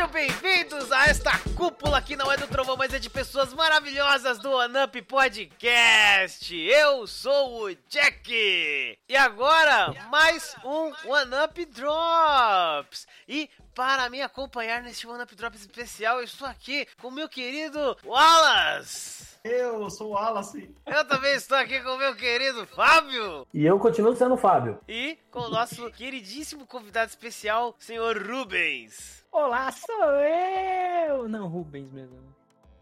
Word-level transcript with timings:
Sejam 0.00 0.12
bem-vindos 0.12 0.90
a 0.92 1.08
esta 1.08 1.30
cúpula 1.54 2.00
que 2.00 2.16
não 2.16 2.32
é 2.32 2.36
do 2.38 2.46
trovão, 2.46 2.74
mas 2.74 2.94
é 2.94 2.98
de 2.98 3.10
pessoas 3.10 3.52
maravilhosas 3.52 4.38
do 4.38 4.50
OneUp 4.50 5.02
Podcast. 5.02 6.56
Eu 6.56 7.06
sou 7.06 7.64
o 7.64 7.74
Jack. 7.86 8.98
E 9.06 9.14
agora, 9.14 9.92
mais 10.08 10.56
um 10.64 10.90
OneUp 11.06 11.66
Drops. 11.66 13.06
E 13.28 13.50
para 13.74 14.08
me 14.08 14.22
acompanhar 14.22 14.82
neste 14.82 15.06
OneUp 15.06 15.34
Drops 15.34 15.60
especial, 15.60 16.16
eu 16.16 16.24
estou 16.24 16.48
aqui 16.48 16.86
com 16.98 17.08
o 17.08 17.12
meu 17.12 17.28
querido 17.28 17.94
Wallace. 18.02 19.36
Eu 19.44 19.90
sou 19.90 20.06
o 20.06 20.10
Wallace. 20.12 20.74
Eu 20.86 21.04
também 21.06 21.34
estou 21.34 21.58
aqui 21.58 21.78
com 21.78 21.90
o 21.90 21.98
meu 21.98 22.16
querido 22.16 22.66
Fábio. 22.68 23.46
E 23.52 23.66
eu 23.66 23.78
continuo 23.78 24.16
sendo 24.16 24.32
o 24.32 24.38
Fábio. 24.38 24.80
E 24.88 25.18
com 25.30 25.40
o 25.40 25.50
nosso 25.50 25.90
queridíssimo 25.90 26.66
convidado 26.66 27.10
especial, 27.10 27.76
senhor 27.78 28.16
Rubens. 28.16 29.19
Olá, 29.32 29.70
sou 29.70 30.14
eu! 30.16 31.28
Não, 31.28 31.46
Rubens 31.46 31.92
mesmo. 31.92 32.18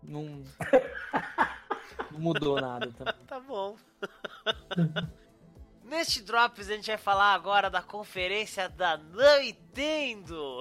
Não, 0.02 0.42
não 2.10 2.18
mudou 2.18 2.58
nada 2.58 2.90
também. 2.92 3.14
Tá 3.26 3.38
bom. 3.38 3.76
Neste 5.84 6.22
Drops 6.22 6.68
a 6.70 6.76
gente 6.76 6.86
vai 6.86 6.96
falar 6.96 7.34
agora 7.34 7.68
da 7.68 7.82
conferência 7.82 8.68
da 8.68 8.96
Nintendo. 8.96 10.60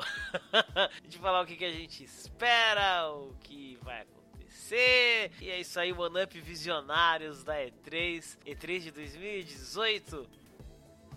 a 0.52 0.90
gente 1.04 1.18
vai 1.20 1.32
falar 1.32 1.42
o 1.42 1.46
que, 1.46 1.56
que 1.56 1.66
a 1.66 1.72
gente 1.72 2.04
espera, 2.04 3.10
o 3.10 3.34
que 3.42 3.78
vai 3.82 4.02
acontecer. 4.02 5.32
E 5.42 5.50
é 5.50 5.60
isso 5.60 5.80
aí, 5.80 5.94
One 5.94 6.24
Up 6.24 6.42
Visionários 6.42 7.44
da 7.44 7.56
E3, 7.56 8.38
E3 8.46 8.80
de 8.80 8.92
2018. 8.92 10.30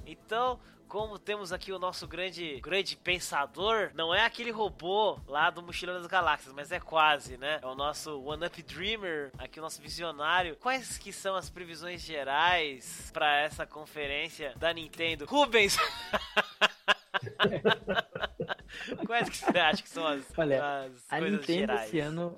Então, 0.06 0.59
como 0.88 1.18
temos 1.18 1.52
aqui 1.52 1.72
o 1.72 1.78
nosso 1.78 2.09
grande, 2.09 2.60
grande 2.60 2.96
pensador, 2.96 3.90
não 3.95 4.14
é 4.14 4.24
aquele 4.24 4.50
robô 4.50 5.18
lá 5.26 5.48
do 5.48 5.62
Mochila 5.62 5.95
das 5.95 6.06
Galáxias, 6.06 6.52
mas 6.52 6.73
é 6.73 6.80
quase, 6.80 7.37
né? 7.37 7.60
É 7.62 7.66
o 7.66 7.74
nosso 7.74 8.21
One 8.23 8.46
Up 8.46 8.62
Dreamer, 8.62 9.30
aqui 9.38 9.60
o 9.60 9.62
nosso 9.62 9.80
visionário. 9.80 10.56
Quais 10.56 10.98
que 10.98 11.12
são 11.12 11.37
as 11.37 11.48
previsões 11.48 12.01
gerais 12.02 13.10
para 13.12 13.40
essa 13.40 13.65
conferência 13.65 14.52
da 14.56 14.73
Nintendo? 14.73 15.26
Rubens! 15.26 15.76
Quais 19.07 19.29
que 19.29 19.37
você 19.37 19.59
acha 19.59 19.82
que 19.82 19.88
são 19.88 20.07
as, 20.07 20.24
Olha, 20.37 20.85
as 20.85 20.93
a 21.09 21.18
coisas 21.18 21.40
Nintendo 21.40 21.59
gerais? 21.60 21.87
esse 21.88 21.99
ano, 21.99 22.37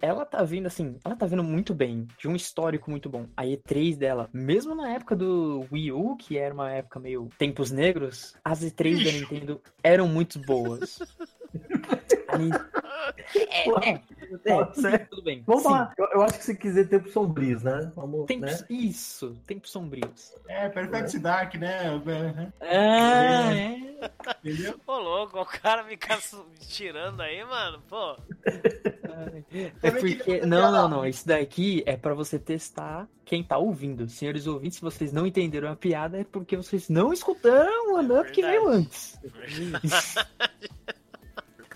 ela 0.00 0.24
tá 0.24 0.42
vindo 0.42 0.66
assim, 0.66 0.98
ela 1.04 1.16
tá 1.16 1.26
vindo 1.26 1.42
muito 1.42 1.74
bem, 1.74 2.06
de 2.18 2.28
um 2.28 2.36
histórico 2.36 2.90
muito 2.90 3.08
bom. 3.08 3.26
A 3.36 3.44
E3 3.44 3.96
dela, 3.96 4.28
mesmo 4.32 4.74
na 4.74 4.90
época 4.90 5.16
do 5.16 5.66
Wii 5.72 5.92
U, 5.92 6.16
que 6.16 6.36
era 6.38 6.52
uma 6.54 6.70
época 6.70 7.00
meio 7.00 7.28
tempos 7.38 7.70
negros, 7.70 8.34
as 8.44 8.62
E3 8.62 9.04
da 9.04 9.12
Nintendo 9.12 9.60
eram 9.82 10.06
muito 10.08 10.38
boas. 10.38 10.98
A 12.28 12.38
É, 13.34 13.90
é, 13.90 14.00
é, 14.44 14.98
tudo 14.98 15.22
bem. 15.22 15.42
Vamos 15.46 15.64
lá. 15.64 15.92
Eu, 15.96 16.06
eu 16.14 16.22
acho 16.22 16.38
que 16.38 16.44
você 16.44 16.54
quiser 16.54 16.88
tempos 16.88 17.12
sombrios, 17.12 17.62
né? 17.62 17.92
Vamos, 17.94 18.26
Tempos, 18.26 18.60
né? 18.60 18.66
Isso, 18.68 19.36
tempos 19.46 19.70
sombrios. 19.70 20.34
É, 20.48 20.68
Perfect 20.68 21.18
Dark, 21.18 21.54
né? 21.54 22.00
Ah, 22.60 23.54
é. 23.54 23.90
Entendeu? 24.42 24.80
Ô, 24.86 24.98
louco, 24.98 25.40
o 25.40 25.44
cara 25.46 25.84
fica 25.84 26.18
tirando 26.60 27.20
aí, 27.20 27.44
mano. 27.44 27.82
Pô, 27.88 28.16
É 29.82 29.90
porque. 29.90 30.40
Não, 30.46 30.70
não, 30.72 30.88
não. 30.88 31.06
Isso 31.06 31.26
daqui 31.26 31.82
é 31.86 31.96
pra 31.96 32.14
você 32.14 32.38
testar 32.38 33.08
quem 33.24 33.44
tá 33.44 33.58
ouvindo. 33.58 34.08
Senhores 34.08 34.46
ouvintes, 34.46 34.76
se 34.78 34.82
vocês 34.82 35.12
não 35.12 35.26
entenderam 35.26 35.70
a 35.70 35.76
piada, 35.76 36.18
é 36.18 36.24
porque 36.24 36.56
vocês 36.56 36.88
não 36.88 37.12
escutaram 37.12 37.92
o 37.92 37.98
One-Up 37.98 38.30
que 38.32 38.42
veio 38.42 38.68
verdade. 38.68 38.86
antes. 38.86 39.18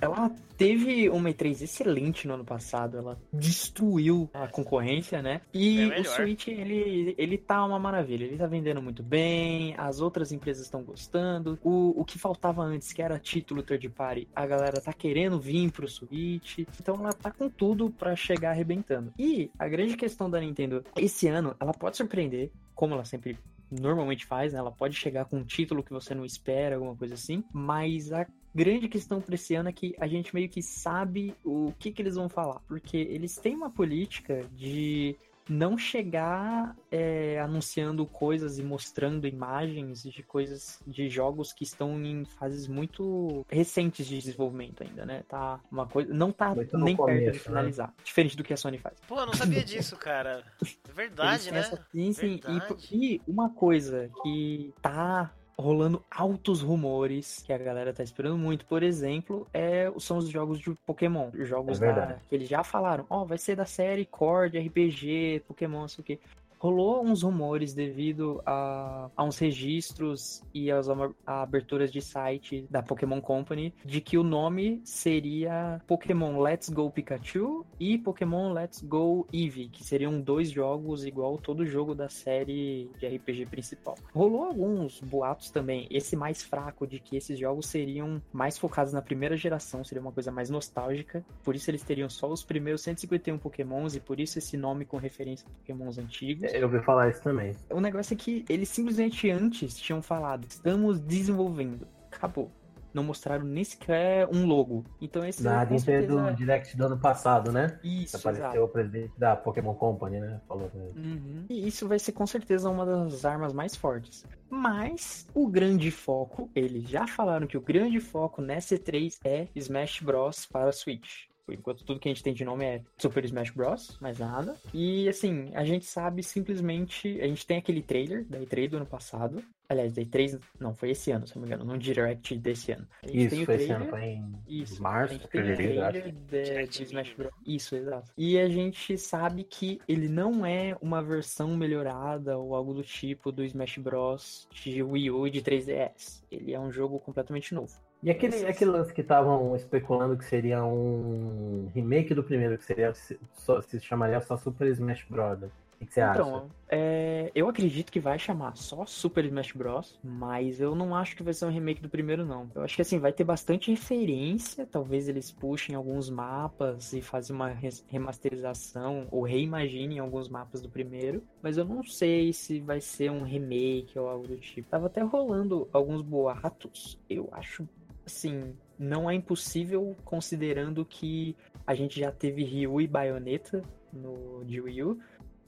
Ela 0.04 0.30
teve 0.56 1.08
uma 1.08 1.30
E3 1.30 1.62
excelente 1.62 2.26
no 2.28 2.34
ano 2.34 2.44
passado, 2.44 2.96
ela 2.96 3.18
destruiu 3.32 4.30
a 4.32 4.46
concorrência, 4.46 5.20
né? 5.22 5.40
É 5.52 5.58
E 5.58 5.76
melhor. 5.88 6.00
o 6.00 6.04
Switch, 6.04 6.48
ele, 6.48 7.14
ele 7.18 7.38
tá 7.38 7.64
uma 7.64 7.78
maravilha, 7.78 8.24
ele 8.24 8.36
tá 8.36 8.46
vendendo 8.46 8.80
muito 8.82 9.02
bem, 9.02 9.74
as 9.76 10.00
outras 10.00 10.32
empresas 10.32 10.64
estão 10.64 10.82
gostando. 10.82 11.58
O, 11.62 12.00
o 12.00 12.04
que 12.04 12.18
faltava 12.18 12.62
antes, 12.62 12.92
que 12.92 13.02
era 13.02 13.18
título 13.18 13.62
third 13.62 13.88
party, 13.90 14.28
a 14.34 14.46
galera 14.46 14.80
tá 14.80 14.92
querendo 14.92 15.40
vir 15.40 15.70
pro 15.72 15.88
Switch, 15.88 16.58
então 16.80 16.96
ela 16.96 17.12
tá 17.12 17.30
com 17.30 17.48
tudo 17.48 17.90
pra 17.90 18.14
chegar 18.14 18.50
arrebentando. 18.50 19.12
E 19.18 19.50
a 19.58 19.66
grande 19.68 19.96
questão 19.96 20.30
da 20.30 20.40
Nintendo, 20.40 20.84
esse 20.96 21.26
ano, 21.28 21.56
ela 21.58 21.72
pode 21.72 21.96
surpreender, 21.96 22.50
como 22.74 22.94
ela 22.94 23.04
sempre 23.04 23.38
normalmente 23.70 24.24
faz, 24.26 24.52
né? 24.52 24.58
Ela 24.58 24.70
pode 24.70 24.94
chegar 24.94 25.24
com 25.24 25.38
um 25.38 25.44
título 25.44 25.82
que 25.82 25.92
você 25.92 26.14
não 26.14 26.24
espera, 26.24 26.76
alguma 26.76 26.94
coisa 26.94 27.14
assim, 27.14 27.42
mas 27.52 28.12
a 28.12 28.26
grande 28.54 28.88
questão 28.88 29.20
pra 29.20 29.34
esse 29.34 29.54
ano 29.54 29.68
é 29.68 29.72
que 29.72 29.94
a 29.98 30.06
gente 30.06 30.34
meio 30.34 30.48
que 30.48 30.62
sabe 30.62 31.34
o 31.44 31.72
que, 31.78 31.90
que 31.90 32.00
eles 32.02 32.14
vão 32.14 32.28
falar. 32.28 32.60
Porque 32.68 32.96
eles 32.96 33.36
têm 33.36 33.56
uma 33.56 33.70
política 33.70 34.46
de 34.52 35.16
não 35.46 35.76
chegar 35.76 36.74
é, 36.90 37.38
anunciando 37.38 38.06
coisas 38.06 38.58
e 38.58 38.62
mostrando 38.62 39.26
imagens 39.26 40.02
de 40.02 40.22
coisas 40.22 40.80
de 40.86 41.10
jogos 41.10 41.52
que 41.52 41.64
estão 41.64 42.02
em 42.02 42.24
fases 42.24 42.66
muito 42.66 43.44
recentes 43.50 44.06
de 44.06 44.16
desenvolvimento 44.18 44.82
ainda, 44.82 45.04
né? 45.04 45.22
Tá 45.28 45.60
uma 45.70 45.86
coisa, 45.86 46.14
não 46.14 46.32
tá 46.32 46.54
nem 46.54 46.96
perto 46.96 46.96
começo, 46.96 47.20
de 47.24 47.26
né? 47.26 47.44
finalizar, 47.44 47.94
diferente 48.02 48.38
do 48.38 48.42
que 48.42 48.54
a 48.54 48.56
Sony 48.56 48.78
faz. 48.78 48.96
pô, 49.06 49.20
eu 49.20 49.26
não 49.26 49.34
sabia 49.34 49.62
disso, 49.62 49.96
cara. 49.98 50.42
É 50.88 50.92
verdade, 50.92 51.50
né? 51.52 51.58
essa- 51.58 51.76
sim, 51.92 52.10
sim. 52.14 52.26
E- 52.36 52.40
Verdade. 52.40 52.88
E, 52.90 53.20
uma 53.28 53.50
coisa 53.50 54.10
que 54.22 54.72
tá 54.80 55.30
rolando 55.56 56.04
altos 56.10 56.60
rumores 56.60 57.42
que 57.44 57.52
a 57.52 57.58
galera 57.58 57.92
tá 57.92 58.02
esperando 58.02 58.36
muito, 58.36 58.64
por 58.66 58.82
exemplo, 58.82 59.46
é, 59.52 59.92
são 59.98 60.18
os 60.18 60.28
jogos 60.28 60.58
de 60.58 60.74
Pokémon. 60.86 61.30
Os 61.32 61.48
Jogos 61.48 61.80
É 61.80 61.92
da, 61.92 62.18
que 62.28 62.34
eles 62.34 62.48
já 62.48 62.64
falaram, 62.64 63.06
ó, 63.08 63.24
vai 63.24 63.38
ser 63.38 63.56
da 63.56 63.64
série 63.64 64.04
Core 64.04 64.50
de 64.50 64.58
RPG, 64.58 65.44
Pokémon, 65.46 65.82
não 65.82 65.88
sei 65.88 66.02
o 66.02 66.04
quê. 66.04 66.18
Rolou 66.64 67.04
uns 67.04 67.20
rumores 67.22 67.74
devido 67.74 68.40
a, 68.46 69.10
a 69.14 69.22
uns 69.22 69.36
registros 69.36 70.42
e 70.54 70.70
às 70.70 70.88
ama- 70.88 71.14
a 71.26 71.42
aberturas 71.42 71.92
de 71.92 72.00
site 72.00 72.66
da 72.70 72.82
Pokémon 72.82 73.20
Company 73.20 73.74
de 73.84 74.00
que 74.00 74.16
o 74.16 74.22
nome 74.22 74.80
seria 74.82 75.78
Pokémon 75.86 76.40
Let's 76.40 76.70
Go 76.70 76.90
Pikachu 76.90 77.66
e 77.78 77.98
Pokémon 77.98 78.50
Let's 78.54 78.80
Go 78.82 79.26
Eevee, 79.30 79.68
que 79.68 79.84
seriam 79.84 80.18
dois 80.18 80.50
jogos 80.50 81.04
igual 81.04 81.36
todo 81.36 81.66
jogo 81.66 81.94
da 81.94 82.08
série 82.08 82.90
de 82.98 83.06
RPG 83.08 83.44
principal. 83.44 83.96
Rolou 84.14 84.44
alguns 84.44 85.02
boatos 85.02 85.50
também, 85.50 85.86
esse 85.90 86.16
mais 86.16 86.42
fraco 86.42 86.86
de 86.86 86.98
que 86.98 87.14
esses 87.14 87.38
jogos 87.38 87.66
seriam 87.66 88.22
mais 88.32 88.56
focados 88.56 88.94
na 88.94 89.02
primeira 89.02 89.36
geração, 89.36 89.84
seria 89.84 90.00
uma 90.00 90.12
coisa 90.12 90.32
mais 90.32 90.48
nostálgica, 90.48 91.22
por 91.42 91.54
isso 91.54 91.70
eles 91.70 91.82
teriam 91.82 92.08
só 92.08 92.26
os 92.26 92.42
primeiros 92.42 92.80
151 92.80 93.36
Pokémons 93.36 93.94
e 93.94 94.00
por 94.00 94.18
isso 94.18 94.38
esse 94.38 94.56
nome 94.56 94.86
com 94.86 94.96
referência 94.96 95.46
a 95.46 95.58
Pokémons 95.58 95.98
antigos. 95.98 96.53
Eu 96.54 96.64
ouvi 96.64 96.80
falar 96.80 97.08
isso 97.10 97.22
também. 97.22 97.54
O 97.70 97.80
negócio 97.80 98.14
é 98.14 98.16
que 98.16 98.44
eles 98.48 98.68
simplesmente 98.68 99.28
antes 99.30 99.76
tinham 99.76 100.00
falado, 100.00 100.46
estamos 100.48 101.00
desenvolvendo. 101.00 101.86
Acabou. 102.12 102.50
Não 102.92 103.02
mostraram 103.02 103.44
nem 103.44 103.64
sequer 103.64 104.28
um 104.32 104.46
logo. 104.46 104.84
Então 105.00 105.24
esse 105.24 105.42
Na 105.42 105.64
Nintendo 105.64 105.80
certeza- 105.80 106.32
Direct 106.34 106.76
do 106.76 106.84
ano 106.86 106.96
passado, 106.96 107.50
né? 107.50 107.76
Isso, 107.82 108.16
Apareceu 108.16 108.46
exato. 108.46 108.62
o 108.64 108.68
presidente 108.68 109.12
da 109.18 109.34
Pokémon 109.34 109.74
Company, 109.74 110.20
né? 110.20 110.40
Falou. 110.46 110.70
Uhum. 110.94 111.44
E 111.50 111.66
isso 111.66 111.88
vai 111.88 111.98
ser 111.98 112.12
com 112.12 112.24
certeza 112.24 112.70
uma 112.70 112.86
das 112.86 113.24
armas 113.24 113.52
mais 113.52 113.74
fortes. 113.74 114.24
Mas 114.48 115.26
o 115.34 115.48
grande 115.48 115.90
foco, 115.90 116.48
eles 116.54 116.88
já 116.88 117.04
falaram 117.08 117.48
que 117.48 117.56
o 117.58 117.60
grande 117.60 117.98
foco 117.98 118.40
nessa 118.40 118.76
E3 118.76 119.18
é 119.24 119.48
Smash 119.56 119.98
Bros 120.00 120.46
para 120.46 120.70
Switch. 120.70 121.24
Por 121.44 121.54
enquanto, 121.54 121.84
tudo 121.84 122.00
que 122.00 122.08
a 122.08 122.12
gente 122.12 122.22
tem 122.22 122.32
de 122.32 122.44
nome 122.44 122.64
é 122.64 122.82
Super 122.96 123.24
Smash 123.24 123.50
Bros, 123.50 123.98
mais 124.00 124.18
nada. 124.18 124.56
E 124.72 125.08
assim, 125.08 125.50
a 125.54 125.64
gente 125.64 125.84
sabe 125.84 126.22
simplesmente. 126.22 127.20
A 127.20 127.26
gente 127.26 127.46
tem 127.46 127.58
aquele 127.58 127.82
trailer 127.82 128.24
da 128.24 128.38
E3 128.40 128.68
do 128.68 128.76
ano 128.78 128.86
passado. 128.86 129.44
Aliás, 129.68 129.94
da 129.94 130.02
E3, 130.02 130.38
não, 130.60 130.74
foi 130.74 130.90
esse 130.90 131.10
ano, 131.10 131.26
se 131.26 131.34
não 131.34 131.42
me 131.42 131.48
engano, 131.48 131.64
no 131.64 131.78
Direct 131.78 132.36
desse 132.36 132.72
ano. 132.72 132.86
A 133.02 133.06
gente 133.06 133.28
tem 133.30 133.38
Isso, 133.38 133.46
foi 133.46 133.54
esse 133.54 133.72
ano, 133.72 133.86
foi 133.86 134.04
em 134.04 134.34
Isso, 134.46 134.82
março, 134.82 135.18
fevereiro, 135.28 135.82
acho. 135.82 136.02
de, 136.02 136.12
Direct 136.12 136.78
de 136.78 136.84
Smash 136.84 137.08
Mini. 137.08 137.16
Bros. 137.16 137.32
Isso, 137.46 137.74
exato. 137.74 138.12
E 138.16 138.38
a 138.38 138.48
gente 138.48 138.98
sabe 138.98 139.42
que 139.42 139.80
ele 139.88 140.08
não 140.08 140.44
é 140.44 140.76
uma 140.82 141.02
versão 141.02 141.56
melhorada 141.56 142.36
ou 142.38 142.54
algo 142.54 142.74
do 142.74 142.82
tipo 142.82 143.32
do 143.32 143.42
Smash 143.42 143.78
Bros. 143.78 144.46
de 144.52 144.82
Wii 144.82 145.10
U 145.10 145.26
e 145.26 145.30
de 145.30 145.40
3DS. 145.40 146.22
Ele 146.30 146.52
é 146.52 146.60
um 146.60 146.70
jogo 146.70 147.00
completamente 147.00 147.54
novo. 147.54 147.74
E 148.04 148.10
aquele, 148.10 148.46
aquele 148.46 148.70
lance 148.70 148.92
que 148.92 149.00
estavam 149.00 149.56
especulando 149.56 150.14
que 150.18 150.26
seria 150.26 150.62
um 150.62 151.70
remake 151.74 152.12
do 152.12 152.22
primeiro, 152.22 152.58
que 152.58 152.64
seria 152.66 152.92
só, 153.32 153.62
se 153.62 153.80
chamaria 153.80 154.20
só 154.20 154.36
Super 154.36 154.68
Smash 154.68 155.06
Bros. 155.08 155.44
O 155.80 155.86
que 155.86 155.94
você 155.94 156.02
acha? 156.02 156.20
Então, 156.20 156.50
é, 156.68 157.32
eu 157.34 157.48
acredito 157.48 157.90
que 157.90 157.98
vai 157.98 158.18
chamar 158.18 158.58
só 158.58 158.84
Super 158.84 159.24
Smash 159.24 159.52
Bros, 159.52 159.98
mas 160.04 160.60
eu 160.60 160.74
não 160.74 160.94
acho 160.94 161.16
que 161.16 161.22
vai 161.22 161.32
ser 161.32 161.46
um 161.46 161.50
remake 161.50 161.80
do 161.80 161.88
primeiro, 161.88 162.26
não. 162.26 162.50
Eu 162.54 162.62
acho 162.62 162.76
que 162.76 162.82
assim, 162.82 162.98
vai 162.98 163.10
ter 163.10 163.24
bastante 163.24 163.70
referência, 163.70 164.66
talvez 164.70 165.08
eles 165.08 165.32
puxem 165.32 165.74
alguns 165.74 166.10
mapas 166.10 166.92
e 166.92 167.00
fazem 167.00 167.34
uma 167.34 167.56
remasterização 167.88 169.08
ou 169.10 169.22
reimaginem 169.22 169.98
alguns 169.98 170.28
mapas 170.28 170.60
do 170.60 170.68
primeiro, 170.68 171.22
mas 171.42 171.56
eu 171.56 171.64
não 171.64 171.82
sei 171.82 172.34
se 172.34 172.60
vai 172.60 172.82
ser 172.82 173.10
um 173.10 173.22
remake 173.22 173.98
ou 173.98 174.08
algo 174.10 174.28
do 174.28 174.36
tipo. 174.36 174.68
Tava 174.68 174.88
até 174.88 175.00
rolando 175.00 175.66
alguns 175.72 176.02
boatos, 176.02 176.98
eu 177.08 177.30
acho 177.32 177.66
assim, 178.06 178.56
não 178.78 179.10
é 179.10 179.14
impossível 179.14 179.96
considerando 180.04 180.84
que 180.84 181.36
a 181.66 181.74
gente 181.74 181.98
já 181.98 182.10
teve 182.10 182.44
Ryu 182.44 182.80
e 182.80 182.86
Bayonetta 182.86 183.62
no 183.92 184.44
de 184.44 184.60
Wii 184.60 184.82
U, 184.82 184.98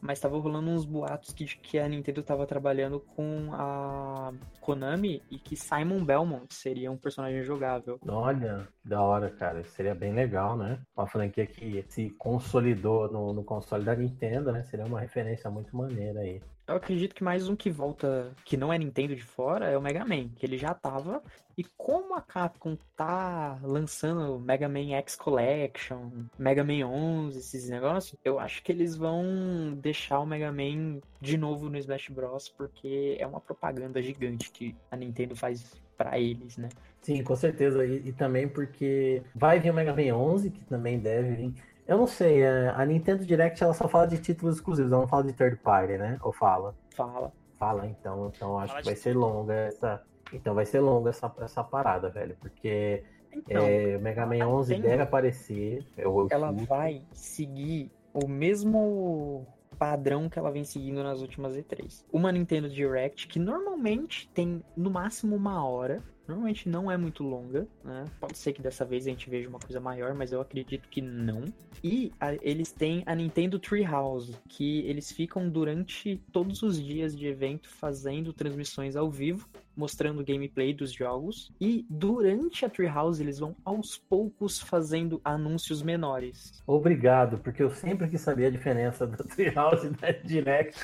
mas 0.01 0.21
tava 0.21 0.39
rolando 0.39 0.71
uns 0.71 0.85
boatos 0.85 1.33
que, 1.33 1.45
que 1.45 1.79
a 1.79 1.89
Nintendo 1.89 2.23
tava 2.23 2.47
trabalhando 2.47 3.01
com 3.01 3.51
a 3.53 4.33
Konami 4.61 5.23
e 5.31 5.39
que 5.39 5.57
Simon 5.57 6.05
Belmont 6.05 6.55
seria 6.55 6.91
um 6.91 6.97
personagem 6.97 7.43
jogável. 7.43 7.99
Olha, 8.07 8.69
que 8.83 8.89
da 8.89 9.03
hora, 9.03 9.31
cara. 9.31 9.65
Seria 9.65 9.95
bem 9.95 10.13
legal, 10.13 10.57
né? 10.57 10.79
Uma 10.97 11.07
franquia 11.07 11.47
que 11.47 11.85
se 11.89 12.11
consolidou 12.11 13.11
no, 13.11 13.33
no 13.33 13.43
console 13.43 13.85
da 13.85 13.97
Nintendo, 13.97 14.53
né? 14.53 14.63
Seria 14.65 14.87
uma 14.87 15.01
referência 15.01 15.51
muito 15.51 15.77
maneira 15.77 16.21
aí. 16.21 16.41
Eu 16.67 16.75
acredito 16.75 17.15
que 17.15 17.23
mais 17.23 17.49
um 17.49 17.55
que 17.55 17.71
volta, 17.71 18.35
que 18.45 18.57
não 18.57 18.73
é 18.73 18.79
Nintendo 18.79 19.15
de 19.15 19.23
fora, 19.23 19.67
é 19.67 19.79
o 19.79 19.81
Mega 19.81 20.05
Man, 20.05 20.29
que 20.31 20.45
ele 20.45 20.59
já 20.59 20.75
tava. 20.75 21.23
E 21.57 21.63
como 21.63 22.15
a 22.15 22.21
Capcom 22.21 22.77
tá 22.97 23.57
lançando 23.63 24.41
Mega 24.41 24.69
Man 24.69 24.91
X 24.97 25.15
Collection, 25.15 26.11
Mega 26.37 26.65
Man 26.65 26.85
11, 26.85 27.39
esses 27.39 27.71
negócios, 27.71 28.19
eu 28.25 28.41
acho 28.41 28.65
que 28.65 28.73
eles 28.73 28.97
vão 28.97 29.79
deixar 29.81 30.19
o 30.19 30.27
Mega 30.27 30.51
Man 30.51 31.01
de 31.21 31.39
novo 31.39 31.71
no 31.71 31.79
Smash 31.79 32.09
Bros, 32.09 32.49
porque 32.49 33.17
é 33.21 33.27
uma 33.27 33.41
propaganda 33.41 34.03
gigante 34.03 34.51
que 34.51 34.75
a 34.91 34.97
Nintendo 34.97 35.37
faz 35.37 35.81
pra 35.97 36.19
eles, 36.19 36.57
né? 36.57 36.69
Sim, 37.01 37.23
com 37.23 37.37
certeza. 37.37 37.87
E, 37.87 38.09
e 38.09 38.13
também 38.13 38.49
porque 38.49 39.23
vai 39.33 39.61
vir 39.61 39.71
o 39.71 39.75
Mega 39.75 39.95
Man 39.95 40.17
11, 40.17 40.51
que 40.51 40.65
também 40.65 40.99
deve 40.99 41.37
vir. 41.37 41.55
Eu 41.87 41.99
não 41.99 42.07
sei, 42.07 42.43
é, 42.43 42.71
a 42.71 42.85
Nintendo 42.85 43.25
Direct 43.25 43.63
ela 43.63 43.73
só 43.73 43.87
fala 43.89 44.07
de 44.07 44.19
títulos 44.19 44.57
exclusivos, 44.57 44.91
ela 44.91 45.03
não 45.03 45.09
fala 45.09 45.25
de 45.25 45.33
third 45.33 45.57
party, 45.59 45.97
né? 45.97 46.19
Ou 46.23 46.33
fala? 46.33 46.75
Fala. 46.95 47.33
Fala, 47.59 47.87
então, 47.87 48.33
então 48.35 48.59
acho 48.59 48.69
Fala 48.69 48.81
que 48.81 48.87
vai 48.87 48.97
ser 48.97 49.13
tudo. 49.13 49.21
longa 49.21 49.55
essa. 49.55 50.03
Então 50.33 50.55
vai 50.55 50.67
ser 50.67 50.81
longa 50.81 51.11
essa, 51.11 51.33
essa 51.41 51.65
parada, 51.65 52.11
velho. 52.11 52.37
Porque 52.41 53.03
Então, 53.33 53.65
é, 53.65 53.97
o 53.97 54.01
Mega 54.01 54.27
Man 54.27 54.45
a 54.45 54.49
11 54.49 54.75
Nintendo, 54.75 54.89
deve 54.91 55.03
aparecer. 55.03 55.87
Eu, 55.97 56.21
eu 56.21 56.29
ela 56.31 56.53
vai 56.53 57.03
seguir 57.13 57.91
o 58.13 58.27
mesmo 58.27 59.47
padrão 59.79 60.29
que 60.29 60.39
ela 60.39 60.51
vem 60.51 60.65
seguindo 60.65 61.03
nas 61.03 61.21
últimas 61.21 61.57
E3. 61.57 62.05
Uma 62.13 62.33
Nintendo 62.33 62.69
Direct 62.69 63.27
que 63.29 63.39
normalmente 63.39 64.29
tem 64.31 64.63
no 64.77 64.91
máximo 64.91 65.37
uma 65.37 65.65
hora. 65.67 66.03
Normalmente 66.29 66.69
não 66.69 66.91
é 66.91 66.97
muito 66.97 67.23
longa, 67.23 67.67
né? 67.85 68.05
Pode 68.21 68.37
ser 68.37 68.53
que 68.53 68.61
dessa 68.61 68.85
vez 68.85 69.07
a 69.07 69.11
gente 69.11 69.31
veja 69.31 69.49
uma 69.49 69.59
coisa 69.59 69.79
maior, 69.81 70.15
mas 70.15 70.33
eu 70.33 70.41
acredito 70.41 70.89
que 70.89 71.01
não. 71.01 71.45
E 71.85 72.13
a- 72.21 72.35
eles 72.43 72.73
têm 72.73 73.03
a 73.07 73.15
Nintendo 73.15 73.59
Treehouse, 73.59 74.35
que 74.49 74.81
eles 74.81 75.13
ficam 75.13 75.49
durante 75.49 76.21
todos 76.33 76.63
os 76.63 76.83
dias 76.83 77.17
de 77.17 77.27
evento 77.27 77.69
fazendo 77.69 78.33
transmissões 78.33 78.97
ao 78.97 79.11
vivo, 79.11 79.49
mostrando 79.77 80.25
gameplay 80.25 80.73
dos 80.73 80.91
jogos. 80.91 81.53
E 81.61 81.85
durante 81.89 82.65
a 82.65 82.69
Treehouse 82.71 83.23
eles 83.23 83.39
vão 83.39 83.55
aos 83.65 83.97
poucos 83.97 84.59
fazendo 84.59 85.21
anúncios 85.23 85.83
menores. 85.83 86.63
Obrigado, 86.67 87.39
porque 87.39 87.63
eu 87.63 87.71
sempre 87.71 88.09
quis 88.09 88.23
saber 88.23 88.47
a 88.47 88.51
diferença 88.51 89.07
da 89.07 89.19
Treehouse 89.19 89.87
e 89.87 89.91
da 89.91 90.11
Direct. 90.13 90.81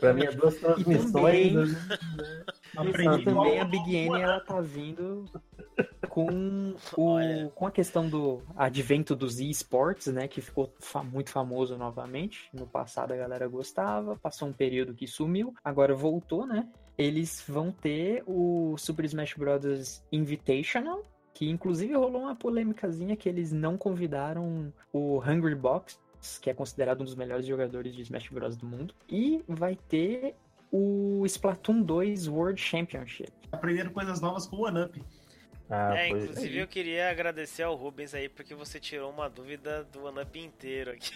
Pra 0.00 0.12
mim, 0.12 0.24
é 0.24 0.32
duas 0.32 0.56
transmissões. 0.56 1.12
também- 1.12 1.54
né? 1.54 1.64
Aprendi 2.76 3.20
E 3.20 3.24
também 3.24 3.60
a 3.60 3.64
Big 3.64 3.96
N 3.96 4.20
ela 4.20 4.40
tá 4.40 4.60
vindo 4.66 5.24
com 6.08 6.74
o 6.96 7.50
com 7.54 7.66
a 7.66 7.70
questão 7.70 8.08
do 8.08 8.42
advento 8.56 9.14
dos 9.14 9.38
esportes, 9.40 10.12
né, 10.12 10.26
que 10.26 10.40
ficou 10.40 10.72
fa- 10.80 11.02
muito 11.02 11.30
famoso 11.30 11.76
novamente. 11.76 12.48
No 12.52 12.66
passado 12.66 13.12
a 13.12 13.16
galera 13.16 13.46
gostava, 13.48 14.16
passou 14.16 14.48
um 14.48 14.52
período 14.52 14.94
que 14.94 15.06
sumiu, 15.06 15.54
agora 15.64 15.94
voltou, 15.94 16.46
né? 16.46 16.68
Eles 16.98 17.44
vão 17.46 17.70
ter 17.70 18.22
o 18.26 18.76
Super 18.78 19.04
Smash 19.04 19.34
Bros 19.34 20.02
Invitational, 20.10 21.02
que 21.34 21.48
inclusive 21.48 21.94
rolou 21.94 22.22
uma 22.22 22.34
polêmicazinha 22.34 23.16
que 23.16 23.28
eles 23.28 23.52
não 23.52 23.76
convidaram 23.76 24.72
o 24.92 25.20
Hungry 25.20 25.54
Box, 25.54 26.00
que 26.40 26.48
é 26.48 26.54
considerado 26.54 27.02
um 27.02 27.04
dos 27.04 27.14
melhores 27.14 27.46
jogadores 27.46 27.94
de 27.94 28.00
Smash 28.00 28.30
Bros 28.30 28.56
do 28.56 28.66
mundo, 28.66 28.94
e 29.08 29.44
vai 29.46 29.76
ter 29.88 30.34
o 30.70 31.24
Splatoon 31.26 31.82
2 31.82 32.28
World 32.28 32.60
Championship. 32.60 33.32
Aprendendo 33.52 33.90
coisas 33.90 34.20
novas 34.20 34.46
com 34.46 34.56
o 34.56 34.66
OneUp. 34.66 35.00
Ah, 35.68 35.96
é, 35.98 36.10
inclusive 36.10 36.58
eu 36.58 36.68
queria 36.68 37.10
agradecer 37.10 37.64
ao 37.64 37.74
Rubens 37.74 38.14
aí, 38.14 38.28
porque 38.28 38.54
você 38.54 38.78
tirou 38.78 39.10
uma 39.10 39.28
dúvida 39.28 39.82
do 39.84 40.04
OneUp 40.04 40.36
inteiro 40.36 40.92
aqui. 40.92 41.12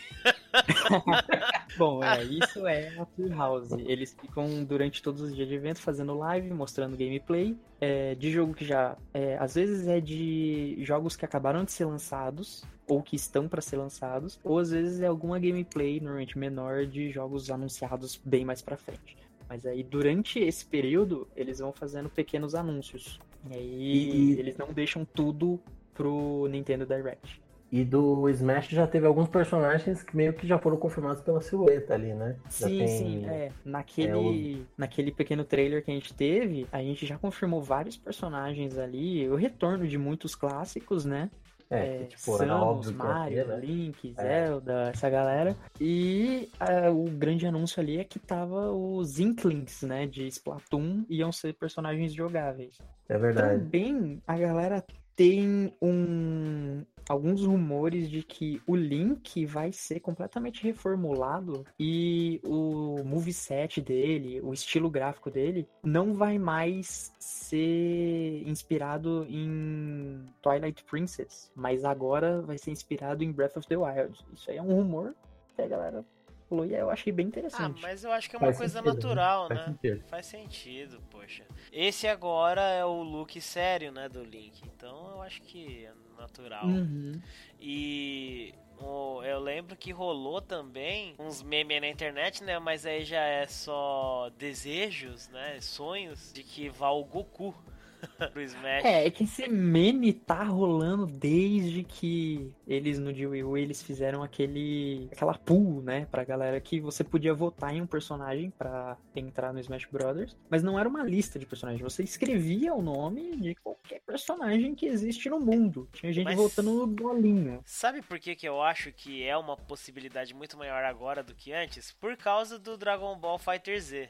Bom, 1.78 2.02
é, 2.02 2.24
isso 2.24 2.66
é 2.66 2.88
a 2.98 3.06
Tour 3.06 3.30
House. 3.30 3.70
Eles 3.70 4.12
ficam 4.20 4.64
durante 4.64 5.00
todos 5.02 5.20
os 5.20 5.34
dias 5.34 5.46
de 5.46 5.54
evento 5.54 5.80
fazendo 5.80 6.18
live, 6.18 6.50
mostrando 6.50 6.96
gameplay 6.96 7.56
é, 7.80 8.16
de 8.16 8.32
jogo 8.32 8.52
que 8.52 8.64
já. 8.64 8.96
é, 9.14 9.36
às 9.38 9.54
vezes 9.54 9.86
é 9.86 10.00
de 10.00 10.76
jogos 10.80 11.14
que 11.14 11.24
acabaram 11.24 11.64
de 11.64 11.70
ser 11.70 11.84
lançados, 11.84 12.64
ou 12.88 13.00
que 13.00 13.14
estão 13.14 13.48
para 13.48 13.60
ser 13.60 13.76
lançados, 13.76 14.40
ou 14.42 14.58
às 14.58 14.70
vezes 14.72 15.00
é 15.00 15.06
alguma 15.06 15.38
gameplay, 15.38 16.00
normalmente 16.00 16.36
menor, 16.36 16.86
de 16.86 17.08
jogos 17.10 17.50
anunciados 17.50 18.20
bem 18.24 18.44
mais 18.44 18.60
pra 18.60 18.76
frente. 18.76 19.16
Mas 19.50 19.66
aí, 19.66 19.82
durante 19.82 20.38
esse 20.38 20.64
período, 20.64 21.26
eles 21.34 21.58
vão 21.58 21.72
fazendo 21.72 22.08
pequenos 22.08 22.54
anúncios. 22.54 23.18
E 23.50 23.52
aí, 23.52 24.32
E- 24.36 24.36
eles 24.38 24.56
não 24.56 24.68
deixam 24.72 25.04
tudo 25.04 25.58
pro 25.92 26.46
Nintendo 26.48 26.86
Direct. 26.86 27.42
E 27.72 27.84
do 27.84 28.28
Smash 28.28 28.68
já 28.68 28.86
teve 28.86 29.06
alguns 29.06 29.28
personagens 29.28 30.04
que 30.04 30.16
meio 30.16 30.32
que 30.32 30.46
já 30.46 30.56
foram 30.58 30.76
confirmados 30.76 31.20
pela 31.22 31.40
silhueta 31.40 31.94
ali, 31.94 32.14
né? 32.14 32.36
Já 32.58 32.68
Sim, 32.68 32.78
tem- 32.78 32.88
sim, 32.88 33.26
é. 33.26 33.52
Naquele, 33.64 34.66
naquele 34.78 35.10
pequeno 35.12 35.44
trailer 35.44 35.84
que 35.84 35.90
a 35.90 35.94
gente 35.94 36.14
teve, 36.14 36.66
a 36.70 36.80
gente 36.82 37.04
já 37.04 37.18
confirmou 37.18 37.60
vários 37.60 37.96
personagens 37.96 38.78
ali, 38.78 39.28
o 39.28 39.34
retorno 39.34 39.86
de 39.86 39.98
muitos 39.98 40.34
clássicos, 40.36 41.04
né? 41.04 41.28
É, 41.70 41.78
É, 41.78 41.98
que, 41.98 42.16
tipo, 42.16 42.36
Samus, 42.36 42.50
óbvio 42.52 42.94
Mario, 42.94 43.46
né? 43.46 43.60
Link, 43.60 44.14
É. 44.18 44.22
Zelda, 44.22 44.90
essa 44.90 45.08
galera. 45.08 45.56
E 45.80 46.50
ah, 46.58 46.90
o 46.90 47.04
grande 47.04 47.46
anúncio 47.46 47.80
ali 47.80 47.98
é 47.98 48.04
que 48.04 48.18
tava 48.18 48.72
os 48.72 49.20
Inklings, 49.20 49.82
né, 49.82 50.06
de 50.06 50.26
Splatoon, 50.26 51.04
iam 51.08 51.30
ser 51.30 51.54
personagens 51.54 52.12
jogáveis. 52.12 52.76
É 53.08 53.16
verdade. 53.16 53.60
Também 53.60 54.20
a 54.26 54.36
galera 54.36 54.84
tem 55.20 55.70
um 55.82 56.82
alguns 57.06 57.44
rumores 57.44 58.08
de 58.08 58.22
que 58.22 58.62
o 58.66 58.74
Link 58.74 59.44
vai 59.44 59.70
ser 59.70 60.00
completamente 60.00 60.62
reformulado 60.62 61.66
e 61.78 62.40
o 62.42 63.04
moveset 63.04 63.82
dele, 63.82 64.40
o 64.40 64.54
estilo 64.54 64.88
gráfico 64.88 65.30
dele, 65.30 65.68
não 65.82 66.14
vai 66.14 66.38
mais 66.38 67.12
ser 67.18 68.42
inspirado 68.48 69.26
em 69.28 70.24
Twilight 70.40 70.82
Princess, 70.84 71.52
mas 71.54 71.84
agora 71.84 72.40
vai 72.40 72.56
ser 72.56 72.70
inspirado 72.70 73.22
em 73.22 73.30
Breath 73.30 73.58
of 73.58 73.68
the 73.68 73.76
Wild. 73.76 74.18
Isso 74.32 74.50
aí 74.50 74.56
é 74.56 74.62
um 74.62 74.74
rumor 74.74 75.14
que 75.54 75.60
a 75.60 75.68
galera 75.68 76.02
falou 76.50 76.66
e 76.66 76.74
eu 76.74 76.90
achei 76.90 77.10
bem 77.12 77.24
Ah, 77.24 77.28
interessante. 77.28 77.80
mas 77.80 78.04
eu 78.04 78.12
acho 78.12 78.28
que 78.28 78.36
é 78.36 78.38
uma 78.38 78.46
Faz 78.48 78.58
coisa 78.58 78.78
sentido, 78.78 78.88
né? 78.90 78.94
natural, 78.94 79.48
Faz 79.48 79.60
né? 79.60 79.66
sentido. 79.66 80.04
Faz 80.08 80.26
sentido, 80.26 81.02
poxa. 81.10 81.44
Esse 81.72 82.06
agora 82.06 82.60
é 82.60 82.84
o 82.84 83.02
look 83.02 83.40
sério, 83.40 83.90
né, 83.90 84.08
do 84.08 84.22
Link. 84.22 84.60
Então 84.66 85.12
eu 85.12 85.22
acho 85.22 85.40
que 85.42 85.86
é 85.86 85.92
natural. 86.20 86.66
Uhum. 86.66 87.12
E 87.58 88.52
o- 88.78 89.22
eu 89.22 89.38
lembro 89.38 89.76
que 89.76 89.92
rolou 89.92 90.40
também 90.42 91.14
uns 91.18 91.42
memes 91.42 91.80
na 91.80 91.88
internet, 91.88 92.42
né? 92.42 92.58
Mas 92.58 92.84
aí 92.84 93.04
já 93.04 93.22
é 93.22 93.46
só 93.46 94.30
desejos, 94.36 95.28
né? 95.28 95.60
Sonhos 95.60 96.32
de 96.32 96.42
que 96.42 96.68
vá 96.68 96.90
o 96.90 97.04
Goku 97.04 97.54
Smash. 98.36 98.84
É, 98.84 99.06
é 99.06 99.10
que 99.10 99.24
esse 99.24 99.48
meme 99.48 100.12
tá 100.12 100.42
rolando 100.44 101.06
desde 101.06 101.82
que 101.84 102.52
eles 102.66 102.98
no 102.98 103.12
de 103.12 103.26
Wii 103.26 103.44
U, 103.44 103.56
eles 103.56 103.82
fizeram 103.82 104.22
aquele 104.22 105.08
aquela 105.12 105.34
pool, 105.34 105.82
né, 105.82 106.06
pra 106.10 106.24
galera 106.24 106.60
que 106.60 106.80
você 106.80 107.02
podia 107.04 107.34
votar 107.34 107.74
em 107.74 107.80
um 107.82 107.86
personagem 107.86 108.50
pra 108.50 108.96
entrar 109.14 109.52
no 109.52 109.60
Smash 109.60 109.86
Brothers, 109.90 110.36
mas 110.48 110.62
não 110.62 110.78
era 110.78 110.88
uma 110.88 111.02
lista 111.02 111.38
de 111.38 111.46
personagens, 111.46 111.80
você 111.82 112.02
escrevia 112.02 112.74
o 112.74 112.82
nome 112.82 113.36
de 113.36 113.54
qualquer 113.56 114.00
personagem 114.06 114.74
que 114.74 114.86
existe 114.86 115.28
no 115.28 115.40
mundo. 115.40 115.88
Tinha 115.92 116.12
gente 116.12 116.24
Mas- 116.24 116.36
votando 116.36 116.72
no 116.72 116.86
bolinho. 116.86 117.60
Sabe 117.64 118.02
por 118.02 118.18
que, 118.18 118.34
que 118.34 118.48
eu 118.48 118.60
acho 118.62 118.92
que 118.92 119.22
é 119.22 119.36
uma 119.36 119.56
possibilidade 119.56 120.34
muito 120.34 120.56
maior 120.58 120.84
agora 120.84 121.22
do 121.22 121.34
que 121.34 121.52
antes? 121.52 121.92
Por 121.92 122.16
causa 122.16 122.58
do 122.58 122.76
Dragon 122.76 123.16
Ball 123.18 123.38
Fighter 123.38 123.80
Z. 123.80 124.08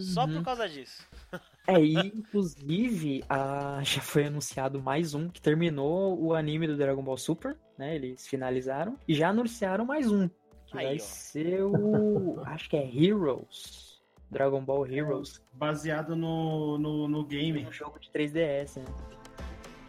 Só 0.00 0.26
por 0.26 0.36
Uhum. 0.36 0.42
causa 0.42 0.68
disso. 0.68 1.07
É, 1.68 1.78
e 1.78 1.94
inclusive 1.94 3.22
a... 3.28 3.80
já 3.82 4.00
foi 4.00 4.24
anunciado 4.24 4.80
mais 4.80 5.12
um 5.12 5.28
que 5.28 5.38
terminou 5.38 6.18
o 6.18 6.34
anime 6.34 6.66
do 6.66 6.78
Dragon 6.78 7.02
Ball 7.02 7.18
Super, 7.18 7.58
né? 7.76 7.94
Eles 7.94 8.26
finalizaram 8.26 8.96
e 9.06 9.14
já 9.14 9.28
anunciaram 9.28 9.84
mais 9.84 10.10
um 10.10 10.28
que 10.64 10.78
Aí, 10.78 10.86
vai 10.86 10.96
ó. 10.96 10.98
ser 10.98 11.62
o 11.62 12.40
acho 12.48 12.70
que 12.70 12.76
é 12.78 12.90
Heroes, 12.90 14.00
Dragon 14.30 14.64
Ball 14.64 14.86
Heroes, 14.86 15.44
Baseado 15.52 16.16
no, 16.16 16.78
no, 16.78 17.06
no 17.06 17.24
game. 17.26 17.66
um 17.66 17.72
jogo 17.72 17.98
de 17.98 18.10
3DS, 18.10 18.78
né? 18.78 18.84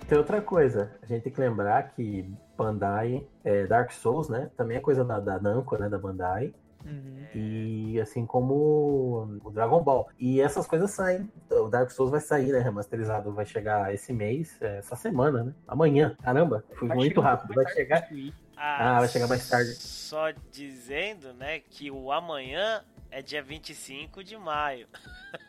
Tem 0.05 0.17
outra 0.17 0.41
coisa, 0.41 0.97
a 1.01 1.05
gente 1.05 1.23
tem 1.23 1.31
que 1.31 1.39
lembrar 1.39 1.91
que 1.91 2.29
Bandai, 2.57 3.25
é, 3.41 3.65
Dark 3.67 3.91
Souls, 3.91 4.27
né? 4.27 4.51
Também 4.57 4.75
é 4.75 4.81
coisa 4.81 5.05
da, 5.05 5.17
da 5.17 5.39
Namco, 5.39 5.77
né? 5.77 5.87
Da 5.87 5.97
Bandai. 5.97 6.53
Uhum. 6.85 7.25
E 7.35 7.99
assim 7.99 8.25
como 8.25 9.39
o 9.43 9.51
Dragon 9.51 9.83
Ball. 9.83 10.07
E 10.17 10.41
essas 10.41 10.65
coisas 10.65 10.91
saem. 10.91 11.29
O 11.51 11.67
Dark 11.67 11.91
Souls 11.91 12.11
vai 12.11 12.19
sair, 12.19 12.51
né? 12.51 12.59
Remasterizado. 12.59 13.31
Vai 13.33 13.45
chegar 13.45 13.93
esse 13.93 14.13
mês, 14.13 14.57
é, 14.61 14.77
essa 14.77 14.95
semana, 14.95 15.43
né? 15.43 15.53
Amanhã. 15.67 16.15
Caramba, 16.21 16.63
foi 16.75 16.87
Vai 16.87 16.97
muito 16.97 17.21
rápido. 17.21 17.53
Vai 17.53 17.67
chegar. 17.73 18.07
Switch. 18.07 18.33
Ah, 18.61 18.99
vai 18.99 19.07
chegar 19.07 19.27
mais 19.27 19.47
tarde. 19.47 19.73
Só 19.75 20.33
dizendo, 20.51 21.33
né, 21.33 21.59
que 21.59 21.89
o 21.89 22.11
amanhã 22.11 22.83
é 23.11 23.21
dia 23.21 23.41
25 23.41 24.23
de 24.23 24.37
maio. 24.37 24.87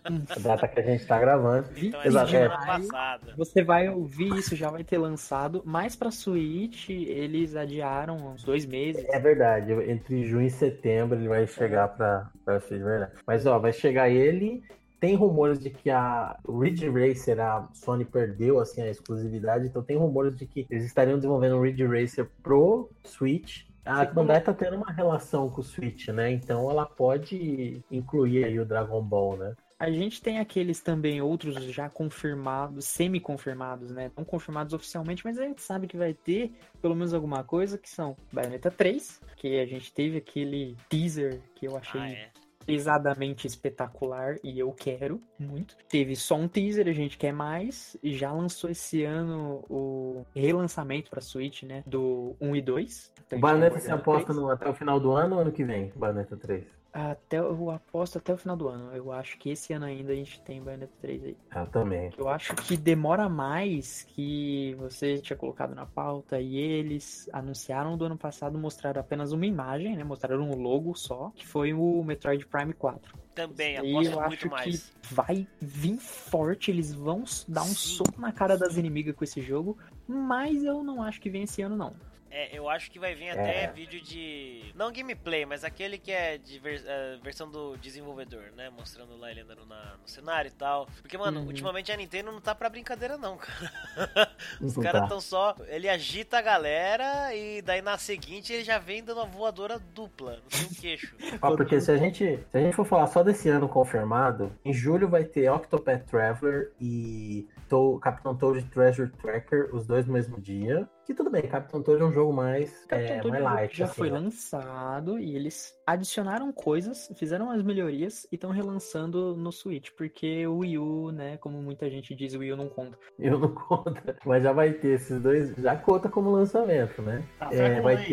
A 0.05 0.39
data 0.39 0.69
que 0.69 0.81
a 0.81 0.83
gente 0.83 1.07
tá 1.07 1.19
gravando. 1.19 1.69
Então 1.77 2.01
é 2.01 2.11
semana 2.11 2.37
é. 2.37 2.49
passada. 2.49 3.35
Você 3.37 3.63
vai 3.63 3.89
ouvir 3.89 4.35
isso, 4.37 4.57
já 4.57 4.71
vai 4.71 4.85
ter 4.85 4.99
lançado. 4.99 5.63
Mas 5.65 5.95
pra 5.95 6.11
Switch, 6.11 6.91
eles 6.91 7.55
adiaram 7.55 8.17
uns 8.17 8.43
dois 8.43 8.65
meses. 8.67 9.05
É 9.09 9.19
verdade, 9.19 9.73
entre 9.91 10.27
junho 10.27 10.47
e 10.47 10.51
setembro 10.51 11.19
ele 11.19 11.29
vai 11.29 11.47
chegar 11.47 11.89
pra, 11.89 12.31
pra 12.45 12.61
ser 12.61 12.79
de 12.79 12.85
verdade. 12.85 13.13
Mas 13.27 13.47
ó, 13.47 13.59
vai 13.59 13.73
chegar 13.73 14.09
ele. 14.09 14.63
Tem 14.99 15.15
rumores 15.15 15.59
de 15.59 15.71
que 15.71 15.89
a 15.89 16.39
Ridge 16.47 16.87
Racer, 16.91 17.41
a 17.41 17.67
Sony 17.73 18.05
perdeu 18.05 18.61
assim 18.61 18.83
a 18.83 18.91
exclusividade, 18.91 19.67
então 19.67 19.83
tem 19.83 19.97
rumores 19.97 20.37
de 20.37 20.45
que 20.45 20.67
eles 20.69 20.85
estariam 20.85 21.17
desenvolvendo 21.17 21.57
um 21.57 21.63
Ridge 21.63 21.87
Racer 21.87 22.29
pro 22.43 22.91
Switch. 23.05 23.63
A. 23.85 24.05
Bandai 24.05 24.41
tá 24.41 24.53
tendo 24.53 24.77
uma 24.77 24.93
relação 24.93 25.49
com 25.49 25.61
o 25.61 25.65
Switch, 25.65 26.09
né? 26.09 26.31
Então 26.31 26.71
ela 26.71 26.87
pode 26.87 27.83
incluir 27.91 28.45
aí 28.45 28.59
o 28.61 28.65
Dragon 28.65 29.03
Ball, 29.03 29.37
né? 29.37 29.55
A 29.79 29.91
gente 29.91 30.21
tem 30.21 30.39
aqueles 30.39 30.83
também 30.83 31.23
outros 31.23 31.55
já 31.65 31.89
confirmados, 31.89 32.85
semi-confirmados, 32.85 33.91
né? 33.91 34.11
Não 34.15 34.25
confirmados 34.25 34.75
oficialmente, 34.75 35.25
mas 35.25 35.39
a 35.39 35.45
gente 35.45 35.63
sabe 35.63 35.87
que 35.87 35.97
vai 35.97 36.13
ter 36.13 36.53
pelo 36.83 36.95
menos 36.95 37.15
alguma 37.15 37.43
coisa, 37.43 37.79
que 37.79 37.89
são 37.89 38.15
Bayonetta 38.31 38.71
3, 38.71 39.23
que 39.37 39.59
a 39.59 39.65
gente 39.65 39.91
teve 39.91 40.19
aquele 40.19 40.77
teaser 40.91 41.41
que 41.55 41.67
eu 41.67 41.79
achei 41.79 41.99
Ah, 41.99 42.11
é. 42.11 42.31
Pesadamente 42.71 43.49
espetacular 43.49 44.37
e 44.45 44.61
eu 44.61 44.71
quero 44.73 45.21
muito. 45.37 45.77
Teve 45.89 46.15
só 46.15 46.37
um 46.37 46.47
teaser, 46.47 46.87
a 46.87 46.93
gente 46.93 47.19
quer 47.19 47.33
mais. 47.33 47.97
E 48.01 48.17
já 48.17 48.33
lançou 48.33 48.71
esse 48.71 49.03
ano 49.03 49.65
o 49.69 50.25
relançamento 50.33 51.11
pra 51.11 51.21
Switch, 51.21 51.65
né? 51.65 51.83
Do 51.85 52.37
1 52.41 52.55
e 52.55 52.63
2. 52.63 53.13
Então, 53.27 53.41
Bayonetta 53.41 53.81
se 53.81 53.91
aposta 53.91 54.27
3. 54.27 54.39
no, 54.39 54.51
até 54.51 54.69
o 54.69 54.75
final 54.75 55.01
do 55.01 55.11
ano 55.11 55.35
ou 55.35 55.41
ano 55.41 55.51
que 55.51 55.65
vem? 55.65 55.93
Bayonetta 55.97 56.37
3. 56.37 56.65
Até, 56.93 57.39
eu 57.39 57.71
aposto 57.71 58.19
até 58.19 58.33
o 58.33 58.37
final 58.37 58.57
do 58.57 58.69
ano. 58.69 58.91
Eu 58.93 59.13
acho 59.13 59.39
que 59.39 59.51
esse 59.51 59.73
ano 59.73 59.85
ainda 59.87 60.13
a 60.13 60.17
gente 60.17 60.41
tem 60.43 60.61
Bayonetta 60.61 60.93
3 61.01 61.25
aí. 61.25 61.37
Eu 61.55 61.67
também. 61.69 62.11
Eu 62.19 62.29
acho 62.29 62.55
que 62.57 62.77
demora 62.77 63.29
mais 63.29 64.03
que 64.09 64.75
você 64.79 65.19
tinha 65.19 65.37
colocado 65.37 65.73
na 65.75 65.87
pauta 65.87 66.41
e 66.41 66.57
eles 66.57 67.29
anunciaram 67.33 67.97
do 67.97 68.05
ano 68.05 68.19
passado, 68.19 68.59
mostraram 68.59 69.01
apenas 69.01 69.31
uma 69.31 69.47
imagem, 69.47 69.97
né? 69.97 70.03
Mostraram 70.03 70.43
um 70.43 70.57
logo 70.57 70.95
só, 70.97 71.31
que 71.37 71.47
foi 71.47 71.73
o 71.73 72.03
Metroid 72.03 72.45
Prime 72.47 72.73
4. 72.73 73.17
Também, 73.37 73.75
E 73.75 73.77
aposto 73.77 74.11
eu 74.13 74.21
muito 74.21 74.35
acho 74.35 74.51
mais. 74.51 74.89
que 74.89 75.15
vai 75.15 75.47
vir 75.61 75.97
forte, 75.99 76.73
eles 76.73 76.93
vão 76.93 77.23
dar 77.47 77.63
um 77.63 77.67
Sim. 77.67 77.75
soco 78.05 78.21
na 78.21 78.33
cara 78.33 78.59
das 78.59 78.77
inimigas 78.77 79.15
com 79.15 79.23
esse 79.23 79.41
jogo, 79.41 79.79
mas 80.09 80.65
eu 80.65 80.83
não 80.83 81.01
acho 81.01 81.21
que 81.21 81.31
vem 81.31 81.45
esse 81.45 81.63
ano 81.63 81.77
não. 81.77 81.95
É, 82.31 82.57
eu 82.57 82.69
acho 82.69 82.91
que 82.93 82.99
vai 82.99 83.15
vir 83.15 83.31
até 83.31 83.65
É. 83.65 83.67
vídeo 83.73 84.01
de. 84.01 84.73
Não 84.77 84.93
gameplay, 84.93 85.45
mas 85.45 85.65
aquele 85.65 85.99
que 85.99 86.13
é 86.13 86.39
de 86.39 86.59
vers- 86.61 86.85
eh, 86.87 87.19
versão 87.23 87.51
do 87.51 87.77
desenvolvedor, 87.79 88.53
né? 88.57 88.71
Mostrando 88.71 89.17
lá 89.17 89.31
ele 89.33 89.41
andando 89.41 89.67
na- 89.67 89.97
no 90.01 90.07
cenário 90.09 90.49
e 90.49 90.53
tal. 90.53 90.87
Porque, 91.03 91.19
mano, 91.19 91.41
Uhum. 91.41 91.47
ultimamente 91.47 91.91
a 91.91 91.97
Nintendo 91.97 92.31
não 92.31 92.41
tá 92.41 92.55
pra 92.55 92.69
brincadeira, 92.71 93.19
não, 93.19 93.37
cara. 93.37 94.31
Os 94.61 94.77
Não 94.77 94.83
caras 94.83 95.03
tá. 95.03 95.09
tão 95.09 95.21
só. 95.21 95.57
Ele 95.69 95.89
agita 95.89 96.39
a 96.39 96.43
galera 96.43 97.35
e 97.35 97.61
daí 97.63 97.83
na 97.83 97.99
seguinte 97.99 98.53
ele 98.53 98.63
já 98.65 98.79
vem 98.79 99.03
dando 99.03 99.19
uma 99.19 99.27
voadora 99.27 99.79
dupla 99.79 100.41
no 100.45 100.51
seu 100.57 100.81
queixo. 100.81 101.17
Ó, 101.43 101.57
porque 101.57 101.81
se 101.81 101.91
a, 101.91 101.97
gente, 101.97 102.25
se 102.51 102.57
a 102.57 102.61
gente 102.61 102.75
for 102.77 102.85
falar 102.87 103.09
só 103.09 103.23
desse 103.25 103.49
ano 103.49 103.69
confirmado, 103.69 104.53
em 104.65 104.73
julho 104.73 105.09
vai 105.09 105.25
ter 105.25 105.51
Octopath 105.51 106.05
Traveler 106.07 106.71
e 106.81 107.49
To- 107.69 107.99
Capitão 108.01 108.37
Toad 108.37 108.63
Treasure 108.67 109.11
Tracker, 109.11 109.75
os 109.75 109.85
dois 109.87 110.07
no 110.07 110.13
mesmo 110.13 110.41
dia. 110.41 110.89
Que 111.07 111.15
tudo 111.15 111.29
bem, 111.31 111.43
Capitão 111.43 111.83
Toad 111.83 112.01
é 112.01 112.05
um 112.05 112.13
jogo 112.13 112.33
mais, 112.33 112.85
Capitão 112.87 113.17
é, 113.17 113.21
Toad 113.21 113.31
mais 113.33 113.45
light. 113.45 113.79
já 113.79 113.85
assim, 113.87 113.95
foi 113.95 114.11
né? 114.11 114.19
lançado 114.19 115.19
e 115.19 115.35
eles 115.35 115.75
adicionaram 115.87 116.53
coisas, 116.53 117.11
fizeram 117.17 117.51
as 117.51 117.63
melhorias 117.63 118.27
e 118.31 118.37
estão 118.37 118.51
relançando 118.51 119.35
no 119.37 119.51
Switch, 119.51 119.91
porque 119.97 120.47
o 120.47 120.59
Wii 120.59 120.79
U, 120.79 121.11
né, 121.11 121.37
como 121.39 121.61
muita 121.61 121.91
gente 121.91 122.15
diz, 122.15 122.35
o 122.35 122.39
Wii 122.39 122.53
U 122.53 122.57
não 122.57 122.69
conta. 122.69 122.97
Eu 123.19 123.39
não 123.41 123.49
conta, 123.55 124.17
mas 124.25 124.43
já 124.45 124.53
vai 124.53 124.73
ter 124.73 124.95
esses 124.97 125.21
dois, 125.21 125.53
já 125.57 125.75
conta 125.75 126.09
como 126.09 126.31
lançamento, 126.31 127.03
né? 127.03 127.25
Café 127.41 127.67
É, 127.67 127.77
com 127.77 127.83
vai 127.83 127.97
leite. 127.97 128.09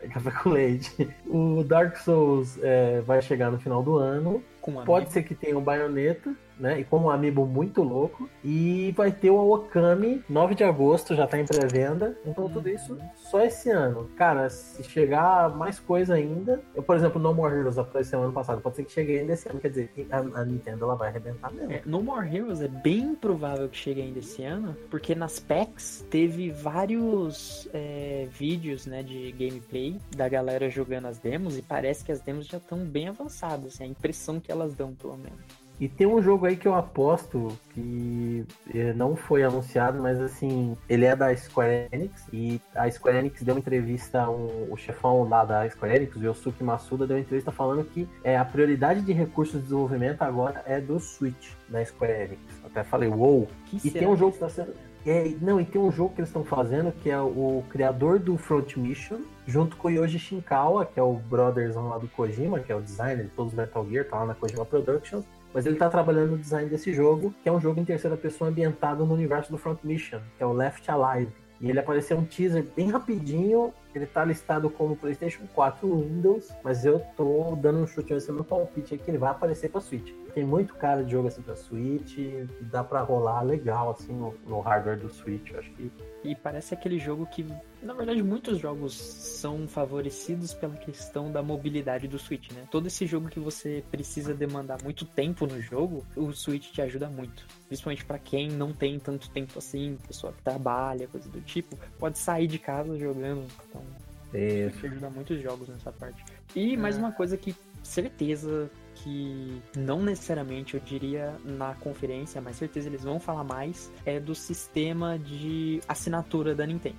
ter 0.00 0.08
Café 0.08 0.30
com 0.30 0.48
Leite. 0.50 1.08
O 1.28 1.62
Dark 1.64 1.96
Souls 1.96 2.58
é, 2.62 3.00
vai 3.02 3.20
chegar 3.20 3.50
no 3.50 3.58
final 3.58 3.82
do 3.82 3.96
ano. 3.96 4.42
Com 4.60 4.70
um 4.72 4.84
Pode 4.84 5.12
ser 5.12 5.22
que 5.22 5.34
tenha 5.34 5.58
o 5.58 5.60
Bayonetta, 5.60 6.34
né? 6.58 6.80
E 6.80 6.84
como 6.84 7.06
um 7.06 7.10
amiibo 7.10 7.46
muito 7.46 7.82
louco. 7.82 8.28
E 8.44 8.92
vai 8.96 9.10
ter 9.12 9.30
o 9.30 9.52
Okami, 9.52 10.22
9 10.28 10.54
de 10.54 10.64
agosto, 10.64 11.14
já 11.14 11.26
tá 11.26 11.38
em 11.38 11.46
pré-venda. 11.46 12.16
Então 12.24 12.48
tudo 12.48 12.68
isso 12.68 12.98
só 13.16 13.42
esse 13.42 13.70
ano. 13.70 14.08
Cara, 14.16 14.48
se 14.48 14.82
chegar 14.84 15.54
mais 15.56 15.78
coisa 15.78 16.14
ainda. 16.14 16.62
Eu, 16.74 16.82
por 16.82 16.96
exemplo, 16.96 17.20
No 17.20 17.34
More 17.34 17.54
Heroes 17.54 17.78
apareceu 17.78 18.22
ano 18.22 18.32
passado. 18.32 18.60
Pode 18.60 18.76
ser 18.76 18.84
que 18.84 18.92
chegue 18.92 19.18
ainda 19.18 19.32
esse 19.32 19.48
ano. 19.48 19.60
Quer 19.60 19.68
dizer, 19.68 19.90
a, 20.10 20.18
a 20.18 20.44
Nintendo 20.44 20.84
ela 20.84 20.94
vai 20.94 21.08
arrebentar 21.08 21.52
mesmo. 21.52 21.72
É, 21.72 21.82
no 21.84 22.02
More 22.02 22.34
Heroes 22.34 22.60
é 22.60 22.68
bem 22.68 23.14
provável 23.14 23.68
que 23.68 23.76
chegue 23.76 24.02
ainda 24.02 24.18
esse 24.18 24.44
ano, 24.44 24.76
porque 24.90 25.14
nas 25.14 25.38
packs 25.38 26.04
teve 26.10 26.50
vários 26.50 27.68
é, 27.72 28.26
vídeos 28.30 28.86
né, 28.86 29.02
de 29.02 29.32
gameplay 29.32 29.98
da 30.16 30.28
galera 30.28 30.68
jogando 30.70 31.06
as 31.06 31.18
demos 31.18 31.58
e 31.58 31.62
parece 31.62 32.04
que 32.04 32.12
as 32.12 32.20
demos 32.20 32.46
já 32.46 32.58
estão 32.58 32.78
bem 32.78 33.08
avançadas, 33.08 33.74
assim, 33.74 33.84
a 33.84 33.86
impressão 33.86 34.40
que 34.40 34.50
elas 34.50 34.74
dão, 34.74 34.94
pelo 34.94 35.16
menos. 35.16 35.67
E 35.80 35.88
tem 35.88 36.06
um 36.08 36.20
jogo 36.20 36.44
aí 36.46 36.56
que 36.56 36.66
eu 36.66 36.74
aposto 36.74 37.56
que 37.72 38.44
eh, 38.74 38.92
não 38.94 39.14
foi 39.14 39.44
anunciado, 39.44 40.02
mas 40.02 40.20
assim, 40.20 40.76
ele 40.88 41.04
é 41.04 41.14
da 41.14 41.34
Square 41.36 41.86
Enix 41.92 42.26
e 42.32 42.60
a 42.74 42.90
Square 42.90 43.18
Enix 43.18 43.42
deu 43.42 43.54
uma 43.54 43.60
entrevista, 43.60 44.28
um- 44.28 44.72
o 44.72 44.76
chefão 44.76 45.28
lá 45.28 45.44
da 45.44 45.68
Square 45.70 45.94
Enix, 45.94 46.16
o 46.16 46.24
Yosuke 46.24 46.64
Masuda, 46.64 47.06
deu 47.06 47.16
uma 47.16 47.22
entrevista 47.22 47.52
falando 47.52 47.84
que 47.84 48.08
é, 48.24 48.36
a 48.36 48.44
prioridade 48.44 49.02
de 49.02 49.12
recursos 49.12 49.54
de 49.56 49.62
desenvolvimento 49.62 50.22
agora 50.22 50.62
é 50.66 50.80
do 50.80 50.98
Switch 50.98 51.52
da 51.68 51.84
Square 51.84 52.12
Enix. 52.24 52.40
Até 52.64 52.82
falei, 52.82 53.08
uou! 53.08 53.46
Que 53.66 53.76
E 53.76 53.80
será 53.80 53.98
tem 54.00 54.08
um 54.08 54.16
jogo 54.16 54.32
que 54.32 54.44
está 54.44 54.48
sendo. 54.48 54.74
É, 55.06 55.32
não, 55.40 55.60
e 55.60 55.64
tem 55.64 55.80
um 55.80 55.92
jogo 55.92 56.12
que 56.12 56.20
eles 56.20 56.28
estão 56.28 56.44
fazendo 56.44 56.90
que 56.92 57.08
é 57.08 57.18
o 57.20 57.62
criador 57.70 58.18
do 58.18 58.36
Front 58.36 58.76
Mission, 58.76 59.20
junto 59.46 59.76
com 59.76 59.88
o 59.88 59.90
Yoji 59.90 60.18
Shinkawa, 60.18 60.84
que 60.84 60.98
é 60.98 61.02
o 61.02 61.14
brotherzão 61.14 61.88
lá 61.88 61.98
do 61.98 62.08
Kojima, 62.08 62.58
que 62.58 62.70
é 62.72 62.74
o 62.74 62.80
designer 62.80 63.24
de 63.24 63.30
todos 63.30 63.52
os 63.52 63.56
Metal 63.56 63.86
Gear, 63.88 64.04
tá 64.06 64.18
lá 64.18 64.26
na 64.26 64.34
Kojima 64.34 64.64
Productions. 64.66 65.24
Mas 65.52 65.66
ele 65.66 65.76
tá 65.76 65.88
trabalhando 65.88 66.32
no 66.32 66.38
design 66.38 66.68
desse 66.68 66.92
jogo, 66.92 67.34
que 67.42 67.48
é 67.48 67.52
um 67.52 67.60
jogo 67.60 67.80
em 67.80 67.84
terceira 67.84 68.16
pessoa 68.16 68.50
ambientado 68.50 69.04
no 69.04 69.14
universo 69.14 69.50
do 69.50 69.58
Front 69.58 69.78
Mission, 69.82 70.20
que 70.36 70.42
é 70.42 70.46
o 70.46 70.52
Left 70.52 70.88
Alive. 70.90 71.32
E 71.60 71.70
ele 71.70 71.80
apareceu 71.80 72.16
um 72.16 72.24
teaser 72.24 72.64
bem 72.76 72.90
rapidinho. 72.90 73.72
Ele 73.94 74.06
tá 74.06 74.24
listado 74.24 74.70
como 74.70 74.96
PlayStation 74.96 75.46
4 75.54 76.00
Windows, 76.00 76.52
mas 76.62 76.84
eu 76.84 77.00
tô 77.16 77.56
dando 77.56 77.80
um 77.80 77.86
chute 77.86 78.12
assim 78.12 78.32
no 78.32 78.44
palpite 78.44 78.94
aí 78.94 79.00
que 79.00 79.10
ele 79.10 79.18
vai 79.18 79.30
aparecer 79.30 79.70
pra 79.70 79.80
Switch. 79.80 80.12
Tem 80.34 80.44
muito 80.44 80.74
cara 80.74 81.02
de 81.02 81.10
jogo 81.10 81.28
assim 81.28 81.42
pra 81.42 81.56
Switch, 81.56 82.18
dá 82.60 82.84
pra 82.84 83.00
rolar 83.00 83.42
legal 83.42 83.90
assim 83.90 84.12
no, 84.12 84.34
no 84.46 84.60
hardware 84.60 84.98
do 84.98 85.08
Switch. 85.08 85.50
Eu 85.50 85.58
acho 85.58 85.70
que 85.72 85.90
E 86.22 86.34
parece 86.34 86.74
aquele 86.74 86.98
jogo 86.98 87.26
que, 87.26 87.44
na 87.82 87.92
verdade, 87.94 88.22
muitos 88.22 88.58
jogos 88.58 88.94
são 88.94 89.66
favorecidos 89.66 90.54
pela 90.54 90.76
questão 90.76 91.32
da 91.32 91.42
mobilidade 91.42 92.06
do 92.06 92.18
Switch, 92.18 92.52
né? 92.52 92.68
Todo 92.70 92.86
esse 92.86 93.06
jogo 93.06 93.28
que 93.28 93.40
você 93.40 93.82
precisa 93.90 94.34
demandar 94.34 94.82
muito 94.82 95.04
tempo 95.04 95.46
no 95.46 95.60
jogo, 95.60 96.04
o 96.14 96.32
Switch 96.32 96.70
te 96.70 96.82
ajuda 96.82 97.08
muito. 97.08 97.46
Principalmente 97.66 98.04
pra 98.04 98.18
quem 98.18 98.48
não 98.48 98.72
tem 98.72 98.98
tanto 98.98 99.30
tempo 99.30 99.58
assim, 99.58 99.98
pessoa 100.06 100.32
que 100.32 100.42
trabalha, 100.42 101.08
coisa 101.08 101.28
do 101.28 101.40
tipo, 101.40 101.76
pode 101.98 102.18
sair 102.18 102.46
de 102.46 102.58
casa 102.58 102.96
jogando. 102.98 103.44
Então, 103.68 103.82
é, 104.32 104.70
te 104.70 104.86
ajuda 104.86 105.10
muitos 105.10 105.40
jogos 105.42 105.68
nessa 105.68 105.92
parte. 105.92 106.24
E 106.54 106.76
mais 106.76 106.96
É. 106.96 106.98
uma 106.98 107.12
coisa 107.12 107.36
que, 107.36 107.54
certeza 107.82 108.70
que 108.94 109.62
não 109.76 110.02
necessariamente 110.02 110.74
eu 110.74 110.80
diria 110.80 111.34
na 111.44 111.74
conferência, 111.74 112.40
mas 112.40 112.56
certeza 112.56 112.88
eles 112.88 113.04
vão 113.04 113.20
falar 113.20 113.44
mais, 113.44 113.92
é 114.04 114.18
do 114.18 114.34
sistema 114.34 115.18
de 115.18 115.80
assinatura 115.86 116.54
da 116.54 116.66
Nintendo. 116.66 116.96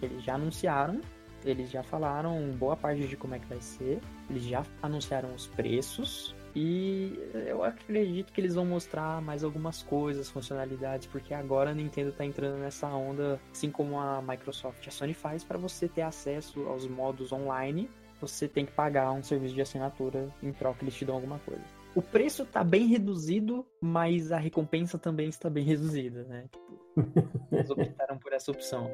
Eles 0.00 0.24
já 0.24 0.34
anunciaram, 0.34 1.00
eles 1.44 1.70
já 1.70 1.82
falaram 1.82 2.50
boa 2.58 2.76
parte 2.76 3.06
de 3.06 3.16
como 3.16 3.34
é 3.34 3.38
que 3.38 3.46
vai 3.46 3.60
ser, 3.60 4.00
eles 4.30 4.44
já 4.44 4.64
anunciaram 4.82 5.34
os 5.34 5.46
preços. 5.46 6.34
E 6.54 7.18
eu 7.46 7.64
acredito 7.64 8.32
que 8.32 8.40
eles 8.40 8.54
vão 8.54 8.66
mostrar 8.66 9.22
mais 9.22 9.42
algumas 9.42 9.82
coisas, 9.82 10.28
funcionalidades, 10.30 11.06
porque 11.06 11.32
agora 11.32 11.70
a 11.70 11.74
Nintendo 11.74 12.12
tá 12.12 12.24
entrando 12.24 12.58
nessa 12.58 12.88
onda, 12.88 13.40
assim 13.50 13.70
como 13.70 13.98
a 13.98 14.20
Microsoft 14.20 14.86
a 14.86 14.90
Sony 14.90 15.14
faz, 15.14 15.42
para 15.42 15.58
você 15.58 15.88
ter 15.88 16.02
acesso 16.02 16.60
aos 16.66 16.86
modos 16.86 17.32
online, 17.32 17.88
você 18.20 18.46
tem 18.46 18.66
que 18.66 18.72
pagar 18.72 19.10
um 19.12 19.22
serviço 19.22 19.54
de 19.54 19.62
assinatura 19.62 20.28
em 20.42 20.52
troca 20.52 20.84
eles 20.84 20.94
te 20.94 21.04
dão 21.04 21.16
alguma 21.16 21.38
coisa. 21.40 21.64
O 21.94 22.00
preço 22.00 22.46
tá 22.46 22.62
bem 22.64 22.86
reduzido, 22.86 23.66
mas 23.80 24.32
a 24.32 24.38
recompensa 24.38 24.98
também 24.98 25.28
está 25.28 25.50
bem 25.50 25.64
reduzida, 25.66 26.22
né? 26.24 26.44
Tipo, 26.50 26.80
eles 27.50 27.70
optaram 27.70 28.18
por 28.18 28.32
essa 28.32 28.50
opção. 28.50 28.90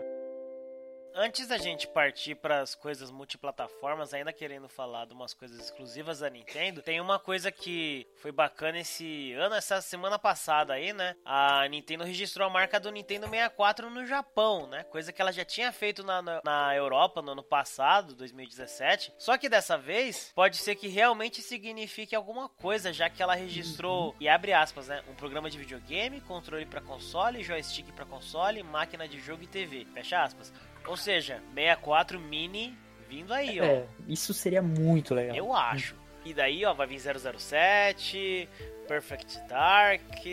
Antes 1.20 1.48
da 1.48 1.58
gente 1.58 1.88
partir 1.88 2.36
para 2.36 2.60
as 2.60 2.76
coisas 2.76 3.10
multiplataformas, 3.10 4.14
ainda 4.14 4.32
querendo 4.32 4.68
falar 4.68 5.04
de 5.04 5.12
umas 5.12 5.34
coisas 5.34 5.58
exclusivas 5.58 6.20
da 6.20 6.30
Nintendo, 6.30 6.80
tem 6.80 7.00
uma 7.00 7.18
coisa 7.18 7.50
que 7.50 8.06
foi 8.22 8.30
bacana 8.30 8.78
esse 8.78 9.32
ano, 9.32 9.56
essa 9.56 9.80
semana 9.80 10.16
passada 10.16 10.74
aí, 10.74 10.92
né? 10.92 11.16
A 11.24 11.66
Nintendo 11.66 12.04
registrou 12.04 12.46
a 12.46 12.50
marca 12.50 12.78
do 12.78 12.92
Nintendo 12.92 13.26
64 13.26 13.90
no 13.90 14.06
Japão, 14.06 14.68
né? 14.68 14.84
Coisa 14.84 15.12
que 15.12 15.20
ela 15.20 15.32
já 15.32 15.44
tinha 15.44 15.72
feito 15.72 16.04
na, 16.04 16.22
na, 16.22 16.40
na 16.44 16.76
Europa 16.76 17.20
no 17.20 17.32
ano 17.32 17.42
passado, 17.42 18.14
2017. 18.14 19.12
Só 19.18 19.36
que 19.36 19.48
dessa 19.48 19.76
vez, 19.76 20.30
pode 20.36 20.56
ser 20.56 20.76
que 20.76 20.86
realmente 20.86 21.42
signifique 21.42 22.14
alguma 22.14 22.48
coisa, 22.48 22.92
já 22.92 23.10
que 23.10 23.20
ela 23.20 23.34
registrou, 23.34 24.14
e 24.20 24.28
abre 24.28 24.52
aspas, 24.52 24.86
né? 24.86 25.02
Um 25.08 25.16
programa 25.16 25.50
de 25.50 25.58
videogame, 25.58 26.20
controle 26.20 26.64
para 26.64 26.80
console, 26.80 27.42
joystick 27.42 27.90
para 27.90 28.06
console, 28.06 28.62
máquina 28.62 29.08
de 29.08 29.18
jogo 29.18 29.42
e 29.42 29.48
TV. 29.48 29.84
Fecha 29.92 30.22
aspas. 30.22 30.52
Ou 30.88 30.96
seja, 30.96 31.40
64 31.54 32.18
mini 32.18 32.76
vindo 33.08 33.32
aí, 33.32 33.60
ó. 33.60 33.64
É, 33.64 33.86
isso 34.06 34.34
seria 34.34 34.62
muito 34.62 35.14
legal. 35.14 35.36
Eu 35.36 35.54
acho. 35.54 35.94
E 36.24 36.34
daí, 36.34 36.64
ó, 36.64 36.74
vai 36.74 36.86
vir 36.86 36.98
007, 37.00 38.48
Perfect 38.86 39.38
Dark 39.48 40.26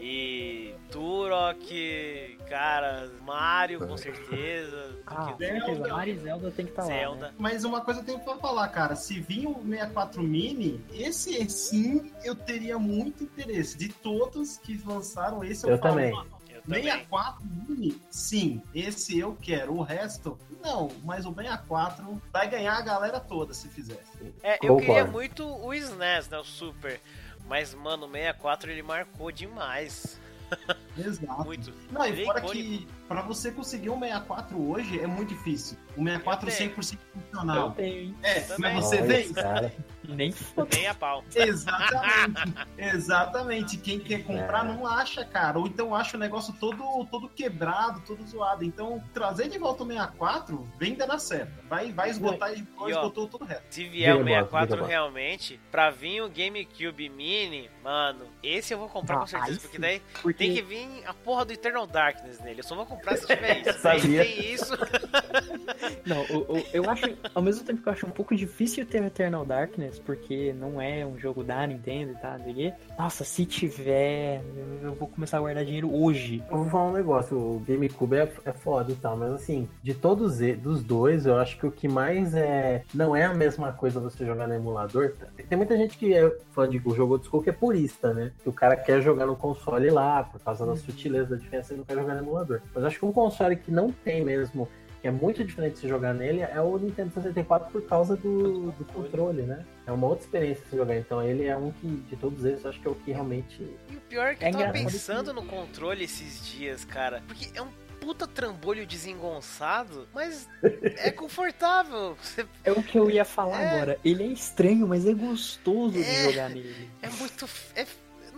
e 0.00 0.74
Turok, 0.90 2.38
cara, 2.48 3.10
Mario 3.22 3.78
com 3.86 3.96
certeza. 3.96 4.98
Ah, 5.06 5.14
porque- 5.14 5.32
com 5.32 5.38
certeza. 5.38 5.74
Zelda. 5.74 5.88
Mario 5.88 6.14
e 6.14 6.18
Zelda 6.18 6.50
tem 6.50 6.64
que 6.66 6.72
estar 6.72 6.82
lá. 6.82 6.88
Zelda. 6.88 7.26
Né? 7.28 7.34
Mas 7.38 7.64
uma 7.64 7.80
coisa 7.80 8.00
eu 8.00 8.04
tenho 8.04 8.18
pra 8.20 8.36
falar, 8.36 8.68
cara. 8.68 8.94
Se 8.96 9.20
vir 9.20 9.46
o 9.46 9.54
64 9.62 10.22
Mini, 10.22 10.84
esse 10.92 11.48
sim 11.48 12.12
eu 12.24 12.34
teria 12.34 12.78
muito 12.78 13.24
interesse. 13.24 13.76
De 13.76 13.88
todos 13.88 14.56
que 14.58 14.80
lançaram, 14.84 15.42
esse 15.44 15.64
eu, 15.66 15.70
Eu 15.70 15.78
falo, 15.78 15.94
também. 15.94 16.12
"Mano, 16.12 16.28
Eu 16.32 16.37
também. 16.68 16.82
64 16.82 17.44
Mini, 17.66 18.00
sim, 18.10 18.62
esse 18.74 19.18
eu 19.18 19.36
quero. 19.40 19.74
O 19.74 19.82
resto, 19.82 20.38
não. 20.62 20.90
Mas 21.04 21.24
o 21.26 21.34
64 21.34 22.22
vai 22.32 22.48
ganhar 22.48 22.76
a 22.76 22.82
galera 22.82 23.20
toda 23.20 23.54
se 23.54 23.68
fizer. 23.68 24.02
É, 24.42 24.54
eu 24.54 24.74
Concordo. 24.76 24.80
queria 24.80 25.04
muito 25.06 25.46
o 25.46 25.72
SNES, 25.74 26.28
né, 26.28 26.38
o 26.38 26.44
Super. 26.44 27.00
Mas, 27.48 27.74
mano, 27.74 28.06
o 28.06 28.10
64 28.10 28.70
ele 28.70 28.82
marcou 28.82 29.32
demais. 29.32 30.20
Exato. 30.96 31.44
Muito. 31.44 31.72
Não, 31.90 32.06
e 32.06 32.22
é 32.22 32.24
fora 32.24 32.38
icônico. 32.40 32.68
que 32.68 32.88
pra 33.06 33.22
você 33.22 33.50
conseguir 33.50 33.90
um 33.90 33.98
64 33.98 34.70
hoje 34.70 35.00
é 35.00 35.06
muito 35.06 35.28
difícil. 35.30 35.76
O 35.98 36.04
64 36.04 36.48
Eu 36.50 36.56
tenho. 36.56 36.70
100% 36.70 36.98
Eu 37.14 37.20
funcional. 37.22 37.70
tenho, 37.72 37.98
hein? 38.04 38.16
É, 38.22 38.40
também. 38.40 38.74
mas 38.74 38.84
você 38.84 38.96
Olha 38.98 39.06
vê 39.06 39.24
cara. 39.34 39.72
Nem. 40.08 40.34
Nem 40.72 40.86
a 40.86 40.94
pau. 40.94 41.22
Exatamente. 41.34 42.54
Exatamente. 42.78 43.76
Quem 43.78 43.98
quer 43.98 44.22
comprar 44.24 44.64
É. 44.64 44.68
não 44.72 44.86
acha, 44.86 45.24
cara. 45.24 45.58
Ou 45.58 45.66
então 45.66 45.94
acha 45.94 46.16
o 46.16 46.20
negócio 46.20 46.54
todo, 46.58 47.04
todo 47.10 47.28
quebrado, 47.28 48.00
todo 48.06 48.24
zoado. 48.26 48.64
Então, 48.64 49.02
trazer 49.12 49.48
de 49.48 49.58
volta 49.58 49.82
o 49.82 49.86
64, 49.86 50.66
vem 50.78 50.94
dar 50.94 51.18
certo. 51.18 51.52
Vai, 51.68 51.92
vai 51.92 52.08
esgotar 52.10 52.52
e 52.54 52.66
esgotou 52.88 53.28
todo 53.28 53.42
o 53.42 53.44
resto. 53.44 53.64
Se 53.68 53.84
vier 53.84 54.14
o 54.14 54.18
Diga, 54.24 54.24
Bob, 54.24 54.50
64 54.50 54.66
diga, 54.68 54.82
Bob. 54.82 54.88
realmente, 54.90 55.60
pra 55.70 55.90
vir 55.90 56.22
o 56.22 56.30
GameCube 56.30 57.08
Mini, 57.10 57.70
mano, 57.84 58.26
esse 58.42 58.72
eu 58.72 58.78
vou 58.78 58.88
comprar 58.88 59.16
Ah, 59.16 59.20
com 59.20 59.26
certeza. 59.26 59.60
Porque 59.60 59.78
daí 59.78 60.02
Porque 60.22 60.38
tem 60.38 60.54
que 60.54 60.62
vir 60.62 60.88
a 61.06 61.12
porra 61.12 61.44
do 61.44 61.52
Eternal 61.52 61.86
Darkness 61.86 62.40
nele. 62.40 62.60
Eu 62.60 62.64
só 62.64 62.74
vou 62.74 62.86
comprar 62.86 63.16
se 63.16 63.26
tiver 63.26 63.58
isso. 63.60 63.68
Eu 63.68 63.74
sabia. 63.80 64.24
Tem 64.24 64.52
isso, 64.54 64.72
Não, 66.06 66.22
o- 66.22 66.64
eu 66.72 66.88
acho, 66.88 67.04
ao 67.34 67.42
mesmo 67.42 67.64
tempo 67.64 67.82
que 67.82 67.88
eu 67.88 67.92
acho 67.92 68.06
um 68.06 68.10
pouco 68.10 68.34
difícil 68.34 68.84
ter 68.86 69.02
Eternal 69.02 69.44
Darkness, 69.44 69.98
porque 69.98 70.52
não 70.58 70.80
é 70.80 71.04
um 71.06 71.18
jogo 71.18 71.42
da 71.44 71.66
Nintendo 71.66 72.12
e 72.12 72.16
tal, 72.16 72.32
não 72.38 72.44
sei 72.44 72.52
o 72.52 72.56
quê. 72.56 72.72
Nossa, 72.98 73.24
se 73.24 73.44
tiver, 73.44 74.42
eu- 74.56 74.88
eu 74.88 74.94
vou 74.94 75.08
começar 75.08 75.36
a 75.38 75.40
guardar 75.40 75.64
dinheiro 75.64 75.92
hoje. 75.94 76.42
Eu 76.50 76.58
vou 76.58 76.66
falar 76.70 76.90
um 76.90 76.92
negócio, 76.92 77.36
o 77.36 77.62
GameCube 77.66 78.16
é, 78.16 78.32
é 78.44 78.52
foda 78.52 78.92
e 78.92 78.96
tal, 78.96 79.16
mas 79.16 79.32
assim, 79.32 79.68
de 79.82 79.94
todos 79.94 80.38
dos 80.38 80.82
dois, 80.82 81.26
eu 81.26 81.36
acho 81.38 81.58
que 81.58 81.66
o 81.66 81.70
que 81.72 81.88
mais 81.88 82.34
é. 82.34 82.82
Não 82.94 83.14
é 83.14 83.24
a 83.24 83.34
mesma 83.34 83.72
coisa 83.72 84.00
você 84.00 84.24
jogar 84.24 84.46
no 84.46 84.54
emulador. 84.54 85.12
tá? 85.18 85.26
Tem 85.48 85.56
muita 85.58 85.76
gente 85.76 85.96
que 85.98 86.14
é 86.14 86.30
fã 86.52 86.68
de 86.68 86.78
jogo 86.78 87.14
old 87.14 87.26
school 87.26 87.42
que 87.42 87.50
é 87.50 87.52
purista, 87.52 88.12
né? 88.14 88.32
Que 88.42 88.48
o 88.48 88.52
cara 88.52 88.76
quer 88.76 89.00
jogar 89.02 89.26
no 89.26 89.36
console 89.36 89.90
lá, 89.90 90.24
por 90.24 90.40
causa 90.40 90.64
da 90.66 90.76
sutileza 90.76 91.30
da 91.30 91.36
diferença, 91.36 91.72
ele 91.72 91.78
não 91.78 91.84
quer 91.86 91.94
jogar 91.96 92.14
no 92.14 92.22
emulador. 92.22 92.60
Mas 92.74 92.84
acho 92.84 92.98
que 92.98 93.04
um 93.04 93.12
console 93.12 93.56
que 93.56 93.70
não 93.70 93.90
tem 93.92 94.24
mesmo. 94.24 94.68
Que 95.00 95.08
é 95.08 95.10
muito 95.10 95.44
diferente 95.44 95.74
de 95.74 95.78
se 95.80 95.88
jogar 95.88 96.12
nele, 96.12 96.40
é 96.42 96.60
o 96.60 96.76
Nintendo 96.76 97.12
64 97.14 97.70
por 97.70 97.82
causa 97.82 98.16
do, 98.16 98.72
do 98.72 98.84
controle, 98.86 99.42
né? 99.42 99.64
É 99.86 99.92
uma 99.92 100.06
outra 100.08 100.24
experiência 100.24 100.64
se 100.68 100.76
jogar. 100.76 100.96
Então 100.96 101.22
ele 101.22 101.44
é 101.44 101.56
um 101.56 101.70
que, 101.70 101.86
de 101.86 102.16
todos 102.16 102.44
eles, 102.44 102.66
acho 102.66 102.80
que 102.80 102.88
é 102.88 102.90
o 102.90 102.94
que 102.96 103.12
realmente 103.12 103.62
E 103.88 103.96
o 103.96 104.00
pior 104.00 104.26
é 104.28 104.34
que 104.34 104.44
É 104.44 104.48
eu 104.48 104.52
tava 104.58 104.72
pensando 104.72 105.32
no 105.32 105.44
controle 105.44 106.02
esses 106.04 106.44
dias, 106.46 106.84
cara. 106.84 107.22
Porque 107.28 107.48
é 107.54 107.62
um 107.62 107.68
puta 108.00 108.26
trambolho 108.26 108.86
desengonçado, 108.86 110.08
mas 110.14 110.48
é 110.98 111.10
confortável. 111.10 112.16
Você- 112.20 112.46
É 112.64 112.72
o 112.72 112.82
que 112.82 112.98
eu 112.98 113.10
ia 113.10 113.24
falar 113.24 113.60
É. 113.62 113.70
agora. 113.70 113.98
Ele 114.04 114.24
é 114.24 114.26
estranho, 114.26 114.86
mas 114.86 115.06
é 115.06 115.12
gostoso 115.14 115.94
de 115.94 116.02
É. 116.02 116.24
jogar 116.24 116.48
nele. 116.48 116.90
É 117.02 117.08
muito. 117.08 117.48
é 117.76 117.86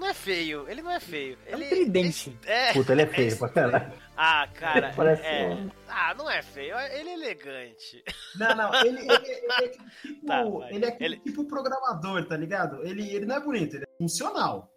não 0.00 0.08
é 0.08 0.14
feio, 0.14 0.68
ele 0.68 0.82
não 0.82 0.90
é 0.90 0.98
feio. 0.98 1.38
É 1.46 1.54
um 1.54 1.58
Ele 1.60 1.68
tridente. 1.68 2.36
É. 2.46 2.72
Puta, 2.74 2.92
ele 2.92 3.02
é 3.02 3.06
feio 3.06 3.38
pra 3.38 3.48
caralho. 3.48 3.92
Ah, 4.16 4.48
cara. 4.54 4.92
Parece 4.96 5.22
é. 5.24 5.46
um- 5.48 5.70
Ah, 5.88 6.14
não 6.14 6.28
é 6.28 6.42
feio, 6.42 6.76
ele 6.78 7.10
é 7.10 7.12
elegante. 7.14 8.02
Não, 8.36 8.54
não, 8.56 8.74
ele, 8.74 8.98
ele- 9.00 9.10
ele 9.12 9.46
é 9.64 9.68
tipo. 9.70 10.26
Tá, 10.26 10.42
ele 10.70 10.84
é 10.86 10.96
Ele- 11.00 11.20
tipo 11.20 11.44
programador, 11.44 12.26
tá 12.26 12.36
ligado? 12.36 12.84
Ele, 12.84 13.08
ele 13.14 13.26
não 13.26 13.36
é 13.36 13.40
bonito, 13.40 13.76
ele 13.76 13.84
é 13.84 13.96
funcional. 13.98 14.70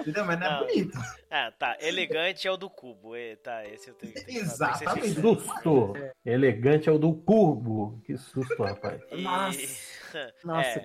Entendeu? 0.00 0.24
Mas 0.24 0.38
não 0.38 0.46
é 0.46 0.50
Não. 0.50 0.66
bonito. 0.66 0.98
Ah, 1.30 1.52
tá. 1.58 1.76
Elegante 1.80 2.46
é 2.46 2.50
o 2.50 2.56
do 2.56 2.68
cubo. 2.68 3.16
E, 3.16 3.36
tá, 3.36 3.64
esse 3.66 3.88
eu 3.88 3.94
tenho 3.94 4.12
que 4.12 4.20
falar, 4.20 4.38
Exatamente. 4.38 5.20
Susto! 5.20 5.92
Elegante 6.26 6.88
é 6.88 6.92
o 6.92 6.98
do 6.98 7.14
curvo. 7.14 8.00
Que 8.04 8.16
susto, 8.18 8.62
rapaz. 8.62 9.00
E- 9.12 9.22
Nossa. 9.22 10.34
Nossa, 10.44 10.80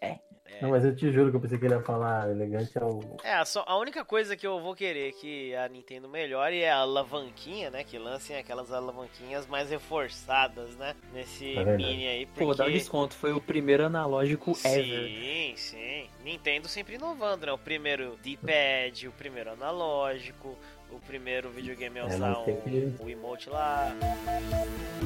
É. 0.00 0.18
cara. 0.50 0.62
Não, 0.62 0.70
mas 0.70 0.84
eu 0.84 0.94
te 0.94 1.10
juro 1.12 1.30
que 1.30 1.36
eu 1.36 1.40
pensei 1.40 1.58
que 1.58 1.64
ele 1.64 1.74
ia 1.74 1.80
falar 1.80 2.30
elegante 2.30 2.76
é 2.76 2.84
o. 2.84 3.00
É, 3.24 3.34
a 3.34 3.44
só, 3.44 3.64
a 3.66 3.78
única 3.78 4.04
coisa 4.04 4.36
que 4.36 4.46
eu 4.46 4.60
vou 4.60 4.74
querer 4.74 5.12
que 5.12 5.54
a 5.54 5.68
Nintendo 5.68 6.08
melhore 6.08 6.60
é 6.60 6.70
a 6.70 6.78
alavanquinha, 6.78 7.70
né? 7.70 7.84
Que 7.84 7.98
lancem 7.98 8.36
aquelas 8.36 8.72
alavanquinhas 8.72 9.46
mais 9.46 9.70
reforçadas, 9.70 10.76
né? 10.76 10.94
Nesse 11.12 11.56
É 11.56 11.76
mini 11.76 12.06
aí. 12.06 12.26
Porque... 12.26 12.44
Pô, 12.44 12.54
dá 12.54 12.66
um 12.66 12.70
desconto. 12.70 13.14
Foi 13.14 13.32
o 13.32 13.40
primeiro 13.40 13.84
analógico 13.84 14.52
ever. 14.64 15.08
Sim, 15.08 15.54
sim. 15.56 16.10
Nintendo 16.22 16.68
sempre 16.68 16.96
inovando, 16.96 17.46
né? 17.46 17.52
O 17.52 17.58
primeiro 17.58 18.18
D-pad, 18.22 19.08
o 19.08 19.12
primeiro 19.12 19.50
analógico, 19.52 20.56
o 20.92 21.00
primeiro 21.00 21.50
videogame 21.50 21.98
a 21.98 22.02
É, 22.02 22.06
usar 22.06 22.38
o, 22.38 23.04
o 23.04 23.10
emote 23.10 23.48
lá. 23.48 23.94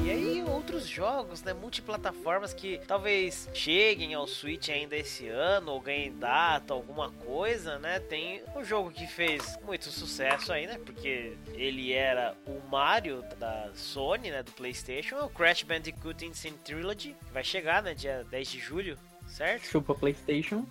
E 0.03 0.09
aí, 0.09 0.43
outros 0.43 0.87
jogos, 0.87 1.41
né? 1.43 1.53
Multiplataformas 1.53 2.53
que 2.53 2.79
talvez 2.87 3.49
cheguem 3.53 4.13
ao 4.13 4.27
Switch 4.27 4.69
ainda 4.69 4.95
esse 4.95 5.27
ano, 5.27 5.71
ou 5.71 5.79
ganhem 5.79 6.11
data, 6.17 6.73
alguma 6.73 7.11
coisa, 7.11 7.79
né? 7.79 7.99
Tem 7.99 8.41
um 8.55 8.63
jogo 8.63 8.91
que 8.91 9.07
fez 9.07 9.57
muito 9.65 9.85
sucesso 9.89 10.51
aí, 10.51 10.67
né? 10.67 10.79
Porque 10.85 11.33
ele 11.53 11.93
era 11.93 12.35
o 12.45 12.59
Mario 12.69 13.23
da 13.39 13.69
Sony, 13.73 14.31
né? 14.31 14.43
Do 14.43 14.51
PlayStation, 14.51 15.15
é 15.15 15.23
o 15.23 15.29
Crash 15.29 15.63
Bandicoot 15.63 16.25
Insane 16.25 16.57
Trilogy, 16.63 17.15
que 17.25 17.33
vai 17.33 17.43
chegar, 17.43 17.81
né? 17.81 17.93
Dia 17.93 18.25
10 18.29 18.47
de 18.47 18.59
julho, 18.59 18.97
certo? 19.27 19.65
Chupa 19.67 19.95
PlayStation. 19.95 20.65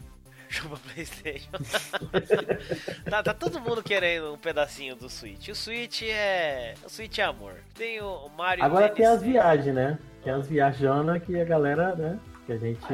Chupa 0.55 0.79
PlayStation. 0.93 1.51
tá, 3.11 3.23
tá 3.23 3.35
todo 3.35 3.61
mundo 3.61 3.83
querendo 3.83 4.33
um 4.33 4.39
pedacinho 4.39 4.95
do 4.95 5.11
Switch. 5.11 5.49
O 5.49 5.55
Switch 5.55 6.03
é. 6.03 6.75
O 6.85 6.89
Switch 6.89 7.19
é 7.19 7.25
amor. 7.25 7.55
Tem 7.75 8.01
o 8.01 8.29
Mario 8.37 8.65
Agora 8.65 8.89
tem 8.89 9.05
as 9.05 9.21
viagens, 9.21 9.75
né? 9.75 9.99
Tem 10.23 10.33
as 10.33 10.47
viajanas 10.47 11.23
que 11.23 11.39
a 11.41 11.45
galera, 11.45 11.95
né? 11.97 12.19
Que 12.47 12.53
a 12.53 12.57
gente. 12.59 12.85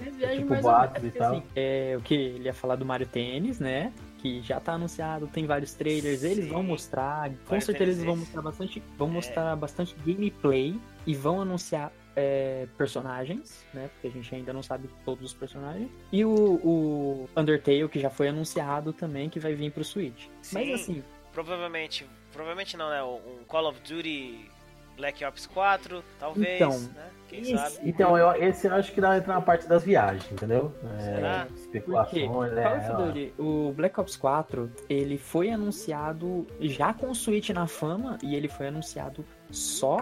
É 0.00 0.10
viagem 0.10 0.38
tipo 0.38 0.50
mais 0.50 0.64
ou 0.64 0.70
boatos 0.70 1.02
menos, 1.02 1.08
e 1.08 1.10
porque, 1.10 1.18
tal. 1.18 1.32
assim, 1.32 1.42
é 1.56 1.96
o 1.98 2.00
que 2.00 2.14
ele 2.14 2.44
ia 2.44 2.54
falar 2.54 2.76
do 2.76 2.84
Mario 2.86 3.06
Tênis, 3.06 3.58
né? 3.58 3.92
Que 4.18 4.40
já 4.42 4.60
tá 4.60 4.74
anunciado, 4.74 5.26
tem 5.26 5.44
vários 5.46 5.74
trailers, 5.74 6.22
eles 6.22 6.44
Sim. 6.44 6.50
vão 6.52 6.62
mostrar, 6.62 7.28
com 7.30 7.34
Mario 7.50 7.62
certeza 7.62 7.90
eles 7.90 8.04
vão 8.04 8.16
mostrar 8.16 8.42
bastante, 8.42 8.82
vão 8.96 9.08
É. 9.08 9.10
mostrar 9.12 9.56
bastante 9.56 9.96
gameplay 10.06 10.78
e 11.06 11.14
vão 11.14 11.40
anunciar 11.40 11.92
é, 12.18 12.66
personagens, 12.76 13.64
né? 13.72 13.88
Porque 13.92 14.08
a 14.08 14.10
gente 14.10 14.34
ainda 14.34 14.52
não 14.52 14.62
sabe 14.62 14.88
todos 15.04 15.24
os 15.26 15.34
personagens. 15.34 15.88
E 16.12 16.24
o, 16.24 16.30
o 16.34 17.28
Undertale, 17.36 17.88
que 17.88 18.00
já 18.00 18.10
foi 18.10 18.28
anunciado 18.28 18.92
também, 18.92 19.28
que 19.30 19.38
vai 19.38 19.54
vir 19.54 19.70
pro 19.70 19.84
Switch. 19.84 20.26
Mas 20.52 20.66
Sim. 20.66 20.74
assim, 20.74 21.04
Provavelmente. 21.32 22.04
Provavelmente 22.32 22.76
não, 22.76 22.90
né? 22.90 23.02
Um 23.02 23.44
Call 23.46 23.68
of 23.68 23.80
Duty 23.80 24.50
Black 24.96 25.24
Ops 25.24 25.46
4, 25.46 26.02
talvez, 26.18 26.56
Então, 26.60 26.78
né? 26.94 27.10
Quem 27.28 27.40
esse- 27.42 27.56
sabe? 27.56 27.88
Então, 27.88 28.18
eu, 28.18 28.32
esse 28.42 28.66
eu 28.66 28.74
acho 28.74 28.90
que 28.92 29.00
dá 29.00 29.16
entrar 29.16 29.34
na 29.34 29.40
parte 29.40 29.68
das 29.68 29.84
viagens, 29.84 30.30
entendeu? 30.32 30.74
É, 30.98 31.02
Será? 31.04 31.44
Porque 31.46 31.60
especulações, 31.60 32.52
né? 32.52 32.62
Call 32.64 32.76
of 32.78 32.90
ó. 32.90 33.06
Duty, 33.06 33.34
o 33.38 33.72
Black 33.76 34.00
Ops 34.00 34.16
4, 34.16 34.70
ele 34.88 35.16
foi 35.16 35.50
anunciado 35.50 36.46
já 36.60 36.92
com 36.92 37.10
o 37.10 37.14
Switch 37.14 37.50
na 37.50 37.66
fama 37.68 38.18
e 38.22 38.34
ele 38.34 38.48
foi 38.48 38.66
anunciado 38.68 39.24
só 39.50 39.98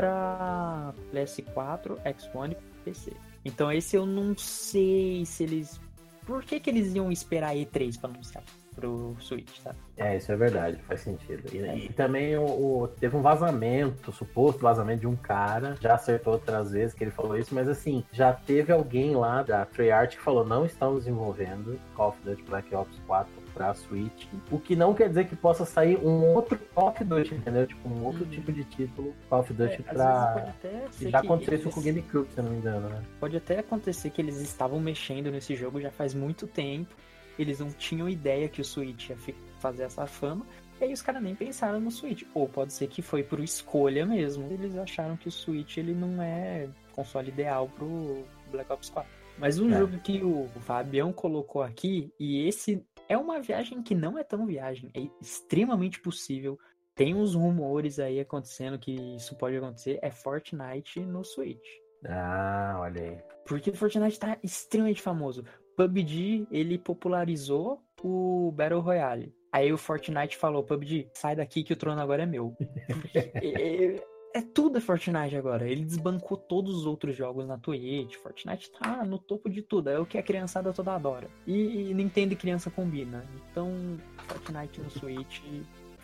pra 0.00 0.92
PS4, 1.14 1.96
X1 2.04 2.52
e 2.52 2.56
PC. 2.84 3.12
Então 3.44 3.70
esse 3.72 3.96
eu 3.96 4.04
não 4.06 4.36
sei 4.36 5.24
se 5.24 5.42
eles... 5.44 5.80
Por 6.26 6.42
que 6.42 6.58
que 6.58 6.68
eles 6.68 6.94
iam 6.94 7.10
esperar 7.12 7.54
E3 7.54 7.98
pra 7.98 8.10
anunciar? 8.10 8.42
pro 8.74 9.16
Switch, 9.20 9.58
sabe? 9.62 9.78
É, 9.96 10.18
isso 10.18 10.30
é 10.30 10.36
verdade, 10.36 10.76
faz 10.86 11.00
sentido. 11.00 11.42
E, 11.50 11.86
e 11.86 11.88
também 11.94 12.36
o, 12.36 12.44
o- 12.44 12.88
teve 12.88 13.16
um 13.16 13.22
vazamento, 13.22 14.12
suposto 14.12 14.60
vazamento 14.60 15.00
de 15.00 15.06
um 15.06 15.16
cara, 15.16 15.78
já 15.80 15.94
acertou 15.94 16.34
outras 16.34 16.72
vezes 16.72 16.92
que 16.94 17.02
ele 17.02 17.10
falou 17.10 17.38
isso, 17.38 17.54
mas 17.54 17.68
assim, 17.70 18.04
já 18.12 18.34
teve 18.34 18.70
alguém 18.70 19.16
lá 19.16 19.42
da 19.42 19.64
Treyarch 19.64 20.18
que 20.18 20.22
falou, 20.22 20.44
não 20.44 20.66
estamos 20.66 21.04
desenvolvendo 21.04 21.80
Call 21.94 22.10
of 22.10 22.18
Duty 22.22 22.42
Black 22.42 22.74
Ops 22.74 22.98
4 23.06 23.32
pra 23.56 23.72
Switch, 23.74 24.26
o 24.50 24.58
que 24.60 24.76
não 24.76 24.92
quer 24.92 25.08
dizer 25.08 25.26
que 25.26 25.34
possa 25.34 25.64
sair 25.64 25.96
um 25.98 26.34
outro 26.34 26.58
Call 26.74 26.88
of 26.90 27.02
Duty, 27.02 27.34
entendeu? 27.36 27.66
Tipo, 27.66 27.88
um 27.88 28.04
outro 28.04 28.24
Uhum. 28.24 28.30
tipo 28.30 28.52
de 28.52 28.64
título 28.64 29.14
Call 29.30 29.40
of 29.40 29.52
Duty 29.54 29.74
É, 29.88 29.92
pra... 29.94 30.26
pode 30.34 30.48
até 30.50 30.88
ser 30.92 31.10
Já 31.10 31.20
que 31.20 31.26
aconteceu 31.26 31.54
eles- 31.54 31.66
isso 31.66 31.74
com 31.74 31.80
o 31.80 31.82
GameCube, 31.82 32.28
se 32.30 32.38
eu 32.38 32.44
não 32.44 32.50
me 32.52 32.58
engano, 32.58 32.88
né? 32.90 33.02
Pode 33.18 33.36
até 33.36 33.58
acontecer 33.60 34.10
que 34.10 34.20
eles 34.20 34.40
estavam 34.40 34.78
mexendo 34.78 35.30
nesse 35.30 35.54
jogo 35.56 35.80
já 35.80 35.90
faz 35.90 36.12
muito 36.12 36.46
tempo. 36.46 36.94
Eles 37.38 37.58
não 37.60 37.70
tinham 37.70 38.08
ideia 38.08 38.48
que 38.48 38.60
o 38.60 38.64
Switch 38.64 39.08
ia 39.10 39.16
fazer 39.58 39.84
essa 39.84 40.06
fama. 40.06 40.44
E 40.80 40.84
aí 40.84 40.92
os 40.92 41.00
caras 41.00 41.22
nem 41.22 41.34
pensaram 41.34 41.80
no 41.80 41.90
Switch. 41.90 42.22
Ou 42.34 42.46
pode 42.46 42.72
ser 42.74 42.86
que 42.88 43.00
foi 43.00 43.22
por 43.22 43.40
escolha 43.40 44.04
mesmo. 44.04 44.46
Eles 44.52 44.76
acharam 44.76 45.16
que 45.16 45.28
o 45.28 45.32
Switch 45.32 45.78
ele 45.78 45.94
não 45.94 46.22
é 46.22 46.68
console 46.92 47.28
ideal 47.28 47.68
pro 47.68 48.24
Black 48.50 48.70
Ops 48.72 48.90
4. 48.90 49.10
Mas 49.38 49.58
um 49.58 49.70
É. 49.70 49.78
jogo 49.78 49.98
que 49.98 50.22
o 50.22 50.48
Fabião 50.60 51.12
colocou 51.12 51.62
aqui, 51.62 52.12
e 52.18 52.46
esse 52.46 52.84
é 53.08 53.16
uma 53.16 53.40
viagem 53.40 53.82
que 53.82 53.94
não 53.94 54.18
é 54.18 54.24
tão 54.24 54.46
viagem, 54.46 54.90
é 54.94 55.06
extremamente 55.20 56.00
possível. 56.00 56.58
Tem 56.94 57.14
uns 57.14 57.34
rumores 57.34 57.98
aí 57.98 58.18
acontecendo 58.18 58.78
que 58.78 58.92
isso 59.16 59.36
pode 59.36 59.56
acontecer, 59.56 59.98
é 60.00 60.10
Fortnite 60.10 61.00
no 61.00 61.22
Switch. 61.22 61.66
Ah, 62.06 62.78
olha 62.80 63.02
aí. 63.02 63.18
Porque 63.46 63.72
Fortnite 63.72 64.18
tá 64.18 64.38
extremamente 64.42 65.02
famoso. 65.02 65.44
PUBG, 65.76 66.46
ele 66.50 66.78
popularizou 66.78 67.82
o 68.02 68.50
Battle 68.52 68.80
Royale. 68.80 69.34
Aí 69.52 69.72
o 69.72 69.78
Fortnite 69.78 70.36
falou, 70.36 70.62
PUBG, 70.64 71.10
sai 71.12 71.36
daqui 71.36 71.62
que 71.62 71.72
o 71.72 71.76
trono 71.76 72.00
agora 72.00 72.22
é 72.22 72.26
meu. 72.26 72.56
é, 74.36 74.42
tudo 74.42 74.78
é 74.78 74.80
Fortnite 74.80 75.36
agora. 75.36 75.68
Ele 75.68 75.84
desbancou 75.84 76.36
todos 76.36 76.76
os 76.76 76.86
outros 76.86 77.16
jogos 77.16 77.46
na 77.46 77.56
Twitch. 77.56 78.16
Fortnite 78.16 78.70
tá 78.70 79.04
no 79.04 79.18
topo 79.18 79.48
de 79.48 79.62
tudo. 79.62 79.88
É 79.88 79.98
o 79.98 80.04
que 80.04 80.18
a 80.18 80.22
criançada 80.22 80.72
toda 80.72 80.94
adora. 80.94 81.28
E, 81.46 81.90
e 81.90 81.94
Nintendo 81.94 82.34
e 82.34 82.36
criança 82.36 82.70
combina. 82.70 83.24
Então, 83.50 83.70
Fortnite 84.28 84.80
no 84.80 84.90
Switch 84.90 85.40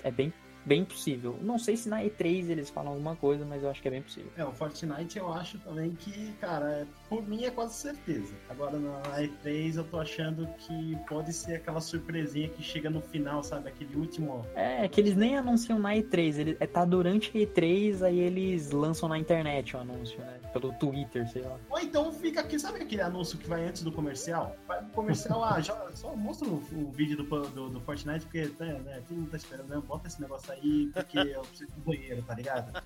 é 0.02 0.10
bem, 0.10 0.32
bem 0.64 0.84
possível. 0.84 1.38
Não 1.42 1.58
sei 1.58 1.76
se 1.76 1.88
na 1.88 2.02
E3 2.02 2.48
eles 2.48 2.70
falam 2.70 2.92
alguma 2.92 3.16
coisa, 3.16 3.44
mas 3.44 3.62
eu 3.62 3.70
acho 3.70 3.80
que 3.82 3.88
é 3.88 3.90
bem 3.90 4.02
possível. 4.02 4.30
É, 4.36 4.44
o 4.44 4.52
Fortnite 4.52 5.18
eu 5.18 5.32
acho 5.32 5.58
também 5.58 5.90
que, 5.90 6.32
cara, 6.40 6.70
é- 6.70 6.86
por 7.08 7.26
mim 7.26 7.44
é 7.44 7.50
quase 7.50 7.74
certeza. 7.74 8.34
Agora 8.48 8.78
na 8.78 9.02
E3 9.20 9.76
eu 9.76 9.84
tô 9.84 9.98
achando 10.00 10.46
que 10.58 10.96
pode 11.08 11.32
ser 11.32 11.56
aquela 11.56 11.80
surpresinha 11.80 12.48
que 12.48 12.62
chega 12.62 12.88
no 12.88 13.00
final, 13.00 13.42
sabe? 13.42 13.68
Aquele 13.68 13.96
último. 13.96 14.46
É, 14.54 14.88
que 14.88 15.00
eles 15.00 15.16
nem 15.16 15.36
anunciam 15.36 15.78
na 15.78 15.94
E3, 15.94 16.38
ele 16.38 16.56
é, 16.60 16.66
tá 16.66 16.84
durante 16.84 17.36
a 17.36 17.40
E3, 17.40 18.02
aí 18.02 18.18
eles 18.20 18.70
lançam 18.70 19.08
na 19.08 19.18
internet 19.18 19.76
o 19.76 19.80
anúncio, 19.80 20.18
né? 20.20 20.40
Pelo 20.52 20.72
Twitter, 20.74 21.28
sei 21.30 21.42
lá. 21.42 21.56
Ou 21.70 21.78
então 21.78 22.12
fica 22.12 22.40
aqui, 22.40 22.58
sabe 22.58 22.82
aquele 22.82 23.02
anúncio 23.02 23.38
que 23.38 23.48
vai 23.48 23.64
antes 23.66 23.82
do 23.82 23.90
comercial? 23.92 24.56
Vai 24.66 24.78
pro 24.82 24.90
comercial, 24.90 25.42
ah, 25.44 25.60
já, 25.60 25.74
só 25.92 26.14
mostra 26.14 26.48
o, 26.48 26.54
o 26.72 26.90
vídeo 26.92 27.16
do, 27.16 27.24
do, 27.48 27.68
do 27.68 27.80
Fortnite, 27.80 28.24
porque 28.24 28.50
né, 28.60 28.80
né, 28.84 29.02
todo 29.08 29.18
mundo 29.18 29.30
tá 29.30 29.36
esperando, 29.36 29.68
né? 29.68 29.82
Bota 29.86 30.08
esse 30.08 30.20
negócio 30.20 30.51
aí, 30.52 30.90
porque 30.92 31.18
eu 31.18 31.42
preciso 31.42 31.72
do 31.72 31.80
banheiro, 31.82 32.22
tá 32.22 32.34
ligado? 32.34 32.82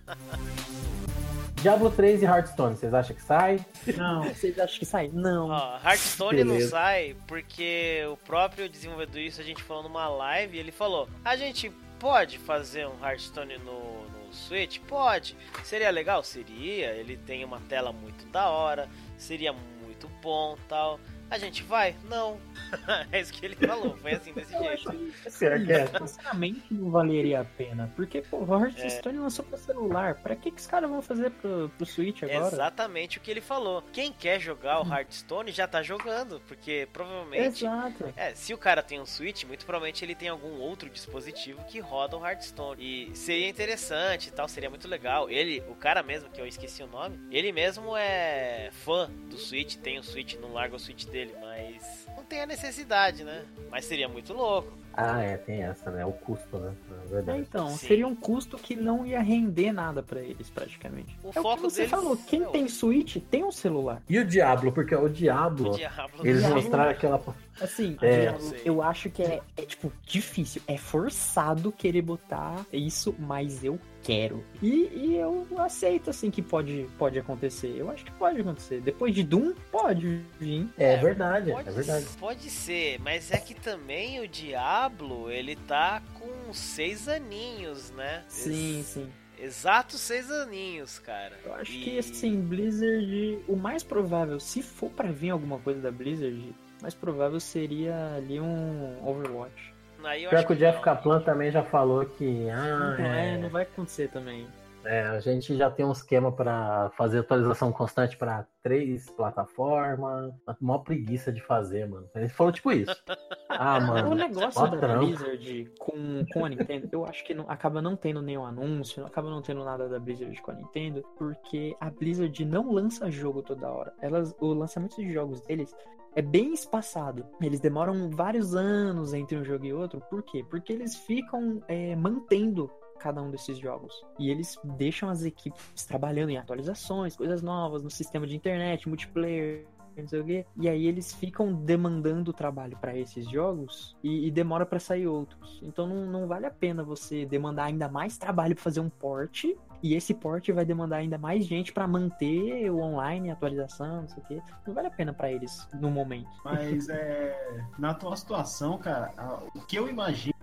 Diablo 1.57 1.91
3 1.91 2.23
e 2.23 2.25
Hearthstone, 2.25 2.77
vocês 2.77 2.95
acham 2.95 3.17
que 3.17 3.23
sai? 3.23 3.65
Não, 3.97 4.23
Vocês 4.35 4.59
acham 4.59 4.79
que 4.79 4.85
sai? 4.87 5.11
Não. 5.13 5.49
Ó, 5.49 5.79
Hearthstone 5.79 6.45
não 6.45 6.53
Beleza. 6.55 6.71
sai 6.71 7.17
porque 7.27 8.05
o 8.13 8.17
próprio 8.19 8.69
desenvolvedor, 8.69 9.21
isso 9.21 9.41
a 9.41 9.45
gente 9.45 9.63
falou 9.63 9.83
numa 9.83 10.09
live, 10.09 10.59
ele 10.59 10.71
falou: 10.71 11.09
a 11.25 11.35
gente 11.35 11.71
pode 11.99 12.39
fazer 12.39 12.87
um 12.87 13.05
Hearthstone 13.05 13.59
no, 13.59 14.03
no 14.11 14.33
Switch? 14.33 14.79
Pode. 14.81 15.37
Seria 15.65 15.91
legal? 15.91 16.23
Seria. 16.23 16.93
Ele 16.93 17.17
tem 17.17 17.45
uma 17.45 17.61
tela 17.69 17.93
muito 17.93 18.27
da 18.27 18.49
hora, 18.49 18.89
seria 19.17 19.53
muito 19.53 20.09
bom 20.23 20.57
tal. 20.69 21.01
A 21.31 21.39
gente 21.39 21.63
vai? 21.63 21.97
Não. 22.09 22.39
é 23.11 23.21
isso 23.21 23.33
que 23.33 23.45
ele 23.45 23.57
falou, 23.57 23.97
foi 23.97 24.13
assim 24.13 24.33
desse 24.33 24.55
Eu 24.55 24.63
jeito. 24.63 25.73
é? 25.73 25.99
sinceramente 26.07 26.63
não 26.71 26.91
valeria 26.91 27.41
a 27.41 27.45
pena. 27.45 27.91
Porque, 27.97 28.23
pô, 28.23 28.39
o 28.39 28.65
Hearthstone 28.65 29.19
lançou 29.19 29.45
pra 29.45 29.59
celular. 29.59 30.15
Pra 30.17 30.37
que, 30.37 30.51
que 30.51 30.61
os 30.61 30.67
caras 30.67 30.89
vão 30.89 31.03
fazer 31.03 31.31
pro, 31.31 31.69
pro 31.77 31.87
Switch 31.87 32.23
agora? 32.23 32.55
Exatamente 32.55 33.19
o 33.19 33.21
que 33.21 33.31
ele 33.31 33.41
falou. 33.41 33.83
Quem 33.93 34.13
quer 34.13 34.41
jogar 34.41 34.81
o 34.81 34.89
Hearthstone 34.93 35.51
já 35.51 35.67
tá 35.67 35.83
jogando, 35.83 36.41
porque 36.47 36.89
provavelmente 36.93 37.65
Exato. 37.65 38.13
É, 38.17 38.35
se 38.35 38.55
o 38.55 38.59
cara 38.59 38.83
tem 38.83 39.01
um 39.01 39.07
Switch, 39.07 39.45
muito 39.45 39.65
provavelmente 39.67 40.05
ele 40.05 40.15
tem 40.15 40.29
algum 40.29 40.59
outro 40.61 40.89
dispositivo 40.89 41.65
que 41.65 41.81
roda 41.81 42.17
o 42.17 42.25
Hearthstone. 42.25 42.83
E 42.83 43.17
seria 43.17 43.49
interessante 43.49 44.29
e 44.29 44.31
tal, 44.33 44.49
seria 44.49 44.71
muito 44.71 44.87
legal. 44.87 45.29
Ele, 45.29 45.63
o 45.69 45.75
cara 45.75 46.03
mesmo, 46.03 46.31
que 46.31 46.41
eu 46.41 46.47
esqueci 46.47 46.83
o 46.83 46.87
nome, 46.87 47.19
ele 47.31 47.51
mesmo 47.53 47.97
é 47.97 48.71
fã 48.73 49.11
do 49.29 49.37
Switch, 49.37 49.77
tem 49.77 49.99
o 49.99 50.03
Switch, 50.03 50.35
não 50.35 50.53
larga 50.53 50.77
o 50.77 50.79
Switch 50.79 51.05
dele, 51.07 51.16
mas 51.41 52.07
não 52.17 52.25
tem 52.25 52.43
a 52.43 52.47
necessidade, 52.47 53.25
né? 53.25 53.45
Mas 53.71 53.85
seria 53.85 54.09
muito 54.09 54.33
louco. 54.33 54.73
Ah, 54.99 55.21
é, 55.23 55.37
tem 55.37 55.63
essa, 55.63 55.91
né? 55.91 56.07
O 56.07 56.13
custo, 56.13 56.59
né? 56.59 56.73
É 56.91 57.05
É, 57.05 57.09
verdade. 57.09 57.39
então, 57.41 57.69
Sim. 57.69 57.87
seria 57.87 58.07
um 58.07 58.15
custo 58.17 58.57
que 58.57 58.75
não 58.75 59.05
ia 59.05 59.21
render 59.21 59.71
nada 59.71 60.03
pra 60.03 60.21
eles, 60.23 60.49
praticamente. 60.49 61.15
O 61.23 61.29
é 61.35 61.39
o 61.39 61.43
foco 61.43 61.57
que 61.57 61.63
você 61.65 61.77
deles 61.83 61.91
falou, 61.91 62.17
quem 62.17 62.43
é 62.43 62.47
tem 62.47 62.67
Switch 62.67 63.17
tem 63.31 63.45
um 63.45 63.53
celular. 63.53 64.01
E 64.09 64.19
o 64.19 64.25
Diablo, 64.25 64.73
porque 64.73 64.95
o 64.95 65.07
Diablo, 65.09 65.73
O 65.73 65.77
Diablo. 65.77 66.27
eles 66.27 66.39
Diablo- 66.41 66.63
mostraram 66.63 66.91
aquela. 66.91 67.23
Assim, 67.61 67.97
É. 68.01 68.35
Eu 68.65 68.83
acho 68.83 69.11
que 69.11 69.23
é, 69.23 69.41
é, 69.57 69.63
tipo, 69.63 69.93
difícil. 70.07 70.63
É 70.67 70.79
forçado 70.79 71.71
querer 71.73 72.01
botar 72.03 72.65
isso, 72.73 73.15
mas 73.19 73.63
eu 73.65 73.79
quero. 74.07 74.45
E, 74.63 74.91
e 74.95 75.17
eu 75.17 75.47
aceito, 75.59 76.11
assim, 76.11 76.31
que 76.31 76.41
pode, 76.43 76.89
pode 76.99 77.19
acontecer. 77.19 77.75
Eu 77.77 77.91
acho 77.91 78.05
que 78.05 78.13
pode 78.13 78.41
acontecer. 78.41 78.81
Depois 78.81 79.15
de 79.15 79.23
Doom, 79.25 79.53
pode 79.73 80.21
vir. 80.39 80.69
É, 80.79 80.93
É, 80.93 80.97
verdade, 80.97 81.51
Pode, 81.53 81.69
é 81.69 81.73
verdade. 81.73 82.07
pode 82.19 82.49
ser, 82.51 83.01
mas 83.01 83.31
é 83.31 83.39
que 83.39 83.55
também 83.55 84.21
o 84.21 84.29
Diablo, 84.29 85.31
ele 85.31 85.57
tá 85.57 86.03
com 86.15 86.53
seis 86.53 87.09
aninhos, 87.09 87.91
né? 87.91 88.25
Sim, 88.29 88.77
Ex- 88.79 88.87
sim. 88.87 89.09
Exatos 89.39 90.01
seis 90.01 90.31
aninhos, 90.31 90.99
cara. 90.99 91.37
Eu 91.45 91.53
acho 91.55 91.73
E- 91.73 91.83
que, 91.83 91.99
assim, 91.99 92.41
Blizzard... 92.41 93.41
O 93.47 93.55
mais 93.57 93.83
provável, 93.83 94.41
se 94.41 94.63
for 94.63 94.91
pra 94.91 95.11
vir 95.13 95.29
alguma 95.31 95.59
coisa 95.59 95.81
da 95.81 95.91
Blizzard, 95.91 96.55
o 96.79 96.83
mais 96.83 96.95
provável 96.95 97.39
seria 97.39 98.15
ali 98.17 98.41
um 98.41 99.07
Overwatch. 99.07 99.75
Aí 100.07 100.29
Pior 100.29 100.45
que 100.47 100.53
o 100.53 100.57
Jeff. 100.57 100.81
Kaplan 100.81 101.21
também 101.21 101.51
já 101.51 101.65
falou 101.65 102.07
que. 102.07 102.49
Ah, 102.49 102.97
não, 102.97 103.05
é, 103.05 103.39
não 103.39 103.49
vai 103.49 103.65
acontecer 103.65 104.09
também. 104.09 104.47
é, 104.85 105.01
a 105.03 105.19
gente 105.19 105.57
já 105.57 105.69
tem 105.69 105.85
um 105.85 105.91
esquema 105.91 106.31
pra 106.31 106.91
fazer 106.97 107.19
atualização 107.19 107.73
constante 107.73 108.17
pra 108.17 108.47
três 108.63 109.11
plataformas. 109.11 110.33
Mó 110.61 110.79
preguiça 110.79 111.33
de 111.33 111.43
fazer, 111.43 111.89
mano. 111.89 112.09
Ele 112.15 112.29
falou 112.29 112.53
tipo 112.53 112.73
isso. 112.73 112.95
Ah, 113.59 113.81
mano. 113.81 114.11
o 114.11 114.15
negócio 114.15 114.71
da. 114.73 114.99
Blizzard 114.99 115.73
com, 115.79 116.27
com 116.31 116.45
a 116.45 116.49
Nintendo, 116.51 116.89
eu 116.93 117.07
acho 117.07 117.25
que 117.25 117.33
não, 117.33 117.49
acaba 117.49 117.81
não 117.81 117.97
tendo 117.97 118.21
nenhum 118.21 118.45
anúncio, 118.45 119.07
acaba 119.07 119.31
não 119.31 119.41
tendo 119.41 119.65
nada 119.65 119.89
da 119.89 119.99
Blizzard 119.99 120.43
com 120.43 120.51
a 120.51 120.55
Nintendo, 120.55 121.03
porque 121.17 121.75
a 121.81 121.89
Blizzard 121.89 122.45
não 122.45 122.71
lança 122.71 123.11
jogo 123.11 123.43
toda 123.43 123.71
hora. 123.71 123.95
Elas, 124.03 124.37
o 124.41 124.53
lançamento 124.53 124.97
de 124.97 125.11
jogos 125.11 125.41
deles 125.41 125.75
é 126.17 126.23
bem 126.23 126.55
espaçado. 126.55 127.27
Eles 127.43 127.61
demoram 127.61 128.11
vários 128.11 128.55
anos 128.55 129.13
entre 129.13 129.37
um 129.37 129.45
jogo 129.45 129.67
e 129.67 129.73
outro. 129.73 130.01
Por 130.09 130.23
quê? 130.23 130.43
Porque 130.49 130.73
eles 130.73 130.97
ficam 130.97 131.63
é, 131.69 131.95
mantendo 131.95 132.71
cada 132.99 133.23
um 133.23 133.31
desses 133.31 133.59
jogos. 133.59 133.95
E 134.19 134.31
eles 134.31 134.59
deixam 134.65 135.11
as 135.11 135.25
equipes 135.25 135.85
trabalhando 135.85 136.31
em 136.31 136.39
atualizações, 136.39 137.15
coisas 137.15 137.43
novas 137.43 137.83
no 137.83 137.91
sistema 137.91 138.27
de 138.27 138.35
internet, 138.35 138.89
multiplayer, 138.89 139.67
não 140.03 140.09
sei 140.09 140.21
o 140.21 140.25
quê. 140.25 140.47
E 140.57 140.69
aí 140.69 140.87
eles 140.87 141.13
ficam 141.13 141.53
demandando 141.53 142.33
trabalho 142.33 142.77
para 142.79 142.97
esses 142.97 143.29
jogos 143.29 143.97
e, 144.03 144.27
e 144.27 144.31
demora 144.31 144.67
para 144.67 144.79
sair 144.79 145.07
outros. 145.07 145.61
Então 145.63 145.87
não, 145.87 146.07
não 146.07 146.27
vale 146.27 146.47
a 146.47 146.51
pena 146.51 146.83
você 146.83 147.25
demandar 147.25 147.65
ainda 147.65 147.89
mais 147.89 148.19
trabalho 148.19 148.55
para 148.55 148.65
fazer 148.65 148.81
um 148.81 148.91
port 148.91 149.45
e 149.83 149.95
esse 149.95 150.15
port 150.15 150.49
vai 150.51 150.65
demandar 150.65 150.97
ainda 150.97 151.19
mais 151.19 151.45
gente 151.45 151.73
para 151.73 151.87
manter 151.87 152.71
o 152.71 152.79
online, 152.79 153.31
atualização, 153.31 154.03
não 154.03 154.09
sei 154.09 154.23
o 154.23 154.27
quê. 154.27 154.43
Não 154.67 154.75
vale 154.75 154.89
a 154.89 154.91
pena 154.91 155.13
para 155.13 155.31
eles 155.31 155.69
no 155.75 155.91
momento. 155.91 156.29
mas 156.45 156.89
é. 156.89 157.65
Na 157.79 157.91
atual 157.91 158.17
situação, 158.17 158.79
cara, 158.79 159.13
o 159.55 159.61
que 159.61 159.77
eu 159.77 159.89
imagino 159.89 160.35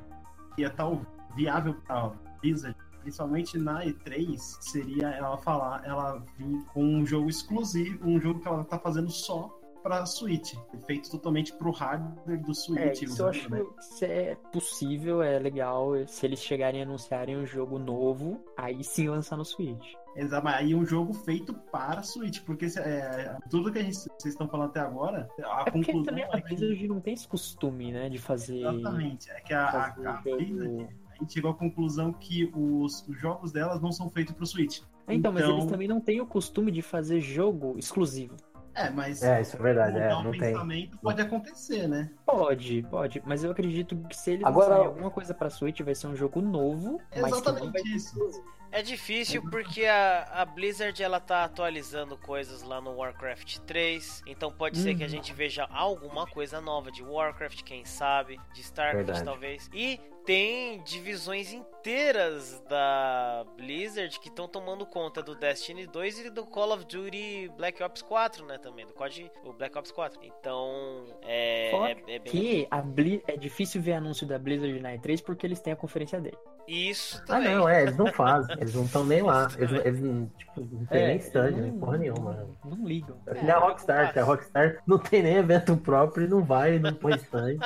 que 0.55 0.61
ia 0.61 0.67
estar 0.67 0.89
viável 1.35 1.73
pra 1.85 2.11
Blizzard, 2.41 2.77
principalmente 3.03 3.57
na 3.57 3.85
E3, 3.85 4.37
seria 4.39 5.09
ela 5.09 5.37
falar, 5.37 5.83
ela 5.85 6.23
vir 6.37 6.63
com 6.73 6.83
um 6.83 7.05
jogo 7.05 7.29
exclusivo, 7.29 8.07
um 8.07 8.19
jogo 8.19 8.39
que 8.39 8.47
ela 8.47 8.63
tá 8.63 8.79
fazendo 8.79 9.11
só 9.11 9.59
pra 9.83 10.05
Switch, 10.05 10.53
feito 10.87 11.11
totalmente 11.11 11.51
pro 11.53 11.69
hardware 11.71 12.41
do 12.41 12.55
Switch. 12.55 12.79
É, 12.79 13.05
isso 13.05 13.21
eu 13.21 13.27
acho 13.27 13.49
né? 13.51 13.59
que 13.61 13.83
se 13.83 14.05
é 14.05 14.35
possível, 14.51 15.21
é 15.21 15.37
legal 15.37 15.91
se 16.07 16.25
eles 16.25 16.39
chegarem 16.39 16.79
a 16.81 16.85
anunciarem 16.85 17.35
um 17.37 17.45
jogo 17.45 17.77
novo, 17.77 18.41
aí 18.57 18.81
sim 18.81 19.09
lançar 19.09 19.35
no 19.35 19.43
Switch. 19.43 19.93
Exato, 20.15 20.45
mas 20.45 20.55
aí 20.57 20.75
um 20.75 20.85
jogo 20.85 21.11
feito 21.11 21.53
para 21.71 22.01
Switch, 22.03 22.41
porque 22.45 22.67
é, 22.77 23.35
tudo 23.49 23.71
que 23.73 23.79
a 23.79 23.83
gente, 23.83 23.95
vocês 23.97 24.25
estão 24.25 24.47
falando 24.47 24.69
até 24.69 24.79
agora, 24.79 25.27
a 25.43 25.61
É 25.67 25.71
porque 25.71 25.91
conclusão 25.91 26.03
também 26.03 26.23
é 26.23 26.27
a 26.27 26.39
que, 26.41 26.55
Blizzard 26.55 26.87
não 26.87 27.01
tem 27.01 27.13
esse 27.15 27.27
costume, 27.27 27.91
né, 27.91 28.07
de 28.09 28.19
fazer. 28.19 28.59
exatamente, 28.59 29.29
é 29.31 29.41
que 29.41 29.53
a, 29.53 29.67
a, 29.67 29.71
fazer 29.91 30.07
a 30.07 30.21
jogo- 30.21 30.37
Blizzard, 30.37 30.95
a 31.13 31.23
gente 31.23 31.33
chegou 31.33 31.51
à 31.51 31.53
conclusão 31.53 32.11
que 32.13 32.51
os, 32.55 33.07
os 33.07 33.17
jogos 33.19 33.51
delas 33.51 33.81
não 33.81 33.91
são 33.91 34.09
feitos 34.09 34.33
para 34.33 34.43
o 34.43 34.47
Switch. 34.47 34.81
Então, 35.07 35.31
mas 35.31 35.43
Então- 35.43 35.57
eles 35.57 35.65
também 35.69 35.87
não 35.87 35.99
têm 35.99 36.21
o 36.21 36.25
costume 36.25 36.71
de 36.71 36.81
fazer 36.81 37.19
jogo 37.21 37.75
exclusivo. 37.77 38.35
É, 38.75 38.89
mas 38.89 39.21
É, 39.21 39.39
isso 39.41 39.55
é 39.55 39.59
verdade, 39.59 39.97
é, 39.99 40.09
não 40.09 40.31
tem. 40.31 40.39
pensamento 40.39 40.97
pode 40.97 41.21
acontecer, 41.21 41.87
né? 41.87 42.09
Pode, 42.25 42.81
pode, 42.89 43.21
mas 43.23 43.43
eu 43.43 43.51
acredito 43.51 43.95
que 44.09 44.15
se 44.17 44.31
eles 44.31 44.43
Agora- 44.45 44.69
lançarem 44.69 44.87
alguma 44.87 45.11
coisa 45.11 45.31
pra 45.31 45.47
Switch, 45.49 45.81
vai 45.81 45.93
ser 45.93 46.07
um 46.07 46.15
jogo 46.15 46.41
novo, 46.41 46.99
mas 47.11 47.13
que 47.13 47.21
não 47.21 47.29
vai 47.29 47.39
Exatamente 47.39 47.95
isso. 47.95 48.43
É 48.73 48.81
difícil 48.81 49.41
porque 49.51 49.85
a, 49.85 50.23
a 50.33 50.45
Blizzard 50.45 51.01
ela 51.03 51.19
tá 51.19 51.43
atualizando 51.43 52.17
coisas 52.17 52.63
lá 52.63 52.81
no 52.81 52.95
Warcraft 52.95 53.59
3, 53.59 54.23
então 54.25 54.51
pode 54.51 54.77
ser 54.79 54.95
que 54.95 55.03
a 55.03 55.05
Uhum. 55.05 55.11
gente 55.11 55.31
veja 55.31 55.67
alguma 55.69 56.25
coisa 56.25 56.59
nova 56.59 56.91
de 56.91 57.03
Warcraft, 57.03 57.61
quem 57.63 57.85
sabe, 57.85 58.39
de 58.53 58.61
StarCraft 58.61 59.05
Verdade. 59.05 59.23
talvez. 59.25 59.69
E 59.71 59.99
tem 60.25 60.81
divisões 60.83 61.51
inteiras 61.53 62.61
da 62.69 63.45
Blizzard 63.57 64.19
que 64.19 64.29
estão 64.29 64.47
tomando 64.47 64.85
conta 64.85 65.21
do 65.21 65.35
Destiny 65.35 65.85
2 65.85 66.19
e 66.25 66.29
do 66.29 66.45
Call 66.45 66.71
of 66.73 66.85
Duty 66.85 67.51
Black 67.57 67.83
Ops 67.83 68.01
4, 68.01 68.45
né, 68.45 68.57
também, 68.57 68.87
do 68.87 68.93
COD, 68.93 69.29
o 69.43 69.53
Black 69.53 69.77
Ops 69.77 69.91
4. 69.91 70.19
Então, 70.23 71.05
é, 71.21 71.71
é, 71.71 72.15
é 72.15 72.19
bem 72.19 72.31
Que 72.31 72.67
a 72.71 72.81
Bli 72.81 73.21
é 73.27 73.35
difícil 73.37 73.81
ver 73.81 73.93
anúncio 73.93 74.25
da 74.25 74.39
Blizzard 74.39 74.79
na 74.79 74.93
E3 74.93 75.21
porque 75.21 75.45
eles 75.45 75.59
têm 75.59 75.73
a 75.73 75.75
conferência 75.75 76.19
dele. 76.19 76.37
Isso 76.67 77.19
Ah, 77.23 77.25
também. 77.25 77.55
não, 77.55 77.67
é, 77.69 77.83
eles 77.83 77.97
não 77.97 78.07
fazem, 78.07 78.55
eles 78.59 78.73
não 78.73 78.83
estão 78.85 79.05
nem 79.05 79.21
lá. 79.21 79.47
Eles, 79.57 79.85
eles 79.85 79.99
não, 80.01 80.25
tipo, 80.37 80.61
não 80.71 80.85
tem 80.85 81.07
nem 81.07 81.17
stand, 81.17 81.51
não- 81.51 81.59
nem 81.59 81.71
porra 81.79 81.97
nenhuma. 81.97 82.47
Não, 82.63 82.71
não 82.77 82.87
ligam. 82.87 83.17
É 83.27 83.37
É, 83.37 83.51
a 83.51 83.59
não 83.59 83.67
Rockstar, 83.67 84.13
que 84.13 84.19
a. 84.19 84.23
Rockstar 84.23 84.77
não 84.87 84.97
tem 84.97 85.23
nem 85.23 85.35
evento 85.35 85.75
próprio 85.77 86.25
e 86.25 86.29
não 86.29 86.43
vai, 86.43 86.79
não 86.79 86.93
põe 86.93 87.15
stand 87.15 87.53
e 87.53 87.59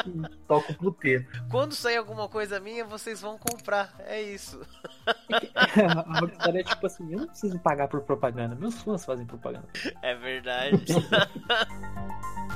toca 0.47 0.71
o 0.71 0.75
puteiro. 0.75 1.25
Quando 1.51 1.73
sair 1.73 1.97
alguma 1.97 2.27
coisa 2.27 2.59
minha, 2.59 2.83
vocês 2.85 3.21
vão 3.21 3.37
comprar. 3.37 3.93
É 3.99 4.21
isso. 4.21 4.59
a 5.85 6.19
Rockstar 6.19 6.55
é 6.55 6.63
tipo 6.63 6.85
assim, 6.85 7.11
eu 7.13 7.19
não 7.19 7.27
preciso 7.27 7.59
pagar 7.59 7.87
por 7.87 8.01
propaganda, 8.01 8.55
meus 8.55 8.81
fãs 8.81 9.05
fazem 9.05 9.25
propaganda. 9.25 9.67
É 10.01 10.15
verdade. 10.15 10.83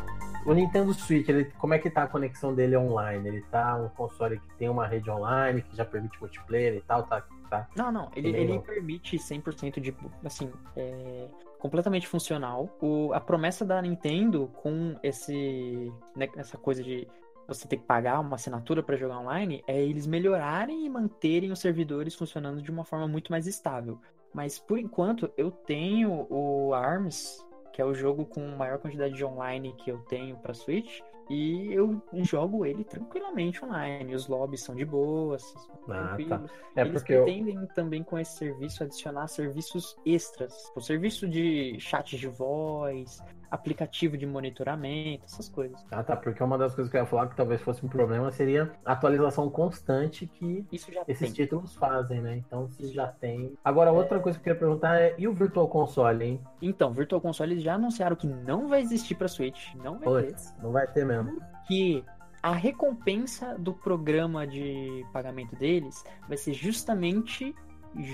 O 0.45 0.53
Nintendo 0.53 0.93
Switch, 0.93 1.27
ele, 1.29 1.45
como 1.57 1.73
é 1.73 1.79
que 1.79 1.89
tá 1.89 2.03
a 2.03 2.07
conexão 2.07 2.53
dele 2.53 2.75
online? 2.75 3.27
Ele 3.27 3.41
tá 3.51 3.75
um 3.75 3.89
console 3.89 4.39
que 4.39 4.55
tem 4.57 4.69
uma 4.69 4.87
rede 4.87 5.09
online, 5.09 5.61
que 5.61 5.75
já 5.75 5.85
permite 5.85 6.19
multiplayer 6.19 6.75
e 6.75 6.81
tal, 6.81 7.03
tá? 7.03 7.23
tá. 7.49 7.67
Não, 7.75 7.91
não, 7.91 8.11
ele, 8.15 8.29
ele 8.29 8.53
não. 8.53 8.61
permite 8.61 9.17
100% 9.17 9.79
de, 9.79 9.95
assim, 10.25 10.51
é, 10.75 11.27
completamente 11.59 12.07
funcional. 12.07 12.75
O, 12.81 13.13
a 13.13 13.19
promessa 13.19 13.63
da 13.63 13.81
Nintendo 13.81 14.49
com 14.55 14.95
esse, 15.03 15.93
né, 16.15 16.27
essa 16.35 16.57
coisa 16.57 16.83
de 16.83 17.07
você 17.47 17.67
ter 17.67 17.77
que 17.77 17.83
pagar 17.83 18.19
uma 18.19 18.35
assinatura 18.35 18.81
para 18.81 18.95
jogar 18.95 19.19
online 19.19 19.63
é 19.67 19.79
eles 19.79 20.07
melhorarem 20.07 20.85
e 20.85 20.89
manterem 20.89 21.51
os 21.51 21.59
servidores 21.59 22.15
funcionando 22.15 22.61
de 22.61 22.71
uma 22.71 22.83
forma 22.83 23.07
muito 23.07 23.31
mais 23.31 23.45
estável. 23.45 23.99
Mas 24.33 24.57
por 24.57 24.79
enquanto 24.79 25.29
eu 25.37 25.51
tenho 25.51 26.25
o 26.29 26.73
ARMS, 26.73 27.45
que 27.71 27.81
é 27.81 27.85
o 27.85 27.93
jogo 27.93 28.25
com 28.25 28.41
maior 28.55 28.77
quantidade 28.79 29.13
de 29.13 29.23
online 29.23 29.73
que 29.77 29.91
eu 29.91 29.99
tenho 29.99 30.37
para 30.37 30.53
Switch, 30.53 30.99
e 31.29 31.71
eu 31.73 32.01
jogo 32.23 32.65
ele 32.65 32.83
tranquilamente 32.83 33.63
online. 33.63 34.13
Os 34.13 34.27
lobbies 34.27 34.63
são 34.63 34.75
de 34.75 34.83
boas, 34.83 35.53
Ah, 35.87 36.17
tá. 36.27 36.43
É 36.75 36.81
Eles 36.81 36.93
porque 36.93 37.13
eu, 37.13 37.23
pretendem 37.23 37.65
também 37.67 38.03
com 38.03 38.19
esse 38.19 38.37
serviço 38.37 38.83
adicionar 38.83 39.27
serviços 39.27 39.95
extras. 40.05 40.53
O 40.75 40.81
serviço 40.81 41.27
de 41.29 41.79
chat 41.79 42.17
de 42.17 42.27
voz, 42.27 43.21
aplicativo 43.51 44.17
de 44.17 44.25
monitoramento, 44.25 45.25
essas 45.25 45.49
coisas. 45.49 45.85
ah, 45.91 46.01
tá, 46.01 46.15
porque 46.15 46.41
uma 46.41 46.57
das 46.57 46.73
coisas 46.73 46.89
que 46.89 46.97
eu 46.97 47.01
ia 47.01 47.05
falar 47.05 47.27
que 47.27 47.35
talvez 47.35 47.61
fosse 47.61 47.85
um 47.85 47.89
problema 47.89 48.31
seria 48.31 48.71
a 48.85 48.93
atualização 48.93 49.49
constante 49.49 50.25
que 50.25 50.65
Isso 50.71 50.91
já 50.91 51.01
esses 51.07 51.19
tem. 51.27 51.33
títulos 51.33 51.75
fazem, 51.75 52.21
né? 52.21 52.37
Então, 52.37 52.69
se 52.69 52.87
já 52.87 53.07
tem. 53.07 53.53
Agora, 53.63 53.91
outra 53.91 54.19
coisa 54.21 54.39
que 54.39 54.49
eu 54.49 54.55
queria 54.55 54.59
perguntar 54.59 54.99
é: 55.01 55.13
e 55.17 55.27
o 55.27 55.33
Virtual 55.33 55.67
Console, 55.67 56.23
hein? 56.25 56.41
Então, 56.61 56.93
Virtual 56.93 57.19
Console 57.19 57.51
eles 57.51 57.63
já 57.63 57.75
anunciaram 57.75 58.15
que 58.15 58.27
não 58.27 58.69
vai 58.69 58.81
existir 58.81 59.15
para 59.15 59.27
Switch, 59.27 59.75
não 59.75 59.99
vai 59.99 60.23
ter, 60.23 60.27
Putz, 60.31 60.55
não 60.63 60.71
vai 60.71 60.87
ter 60.87 61.05
mesmo. 61.05 61.41
que 61.67 62.03
a 62.41 62.53
recompensa 62.53 63.55
do 63.59 63.73
programa 63.73 64.47
de 64.47 65.05
pagamento 65.11 65.55
deles 65.57 66.03
vai 66.27 66.37
ser 66.37 66.53
justamente 66.53 67.53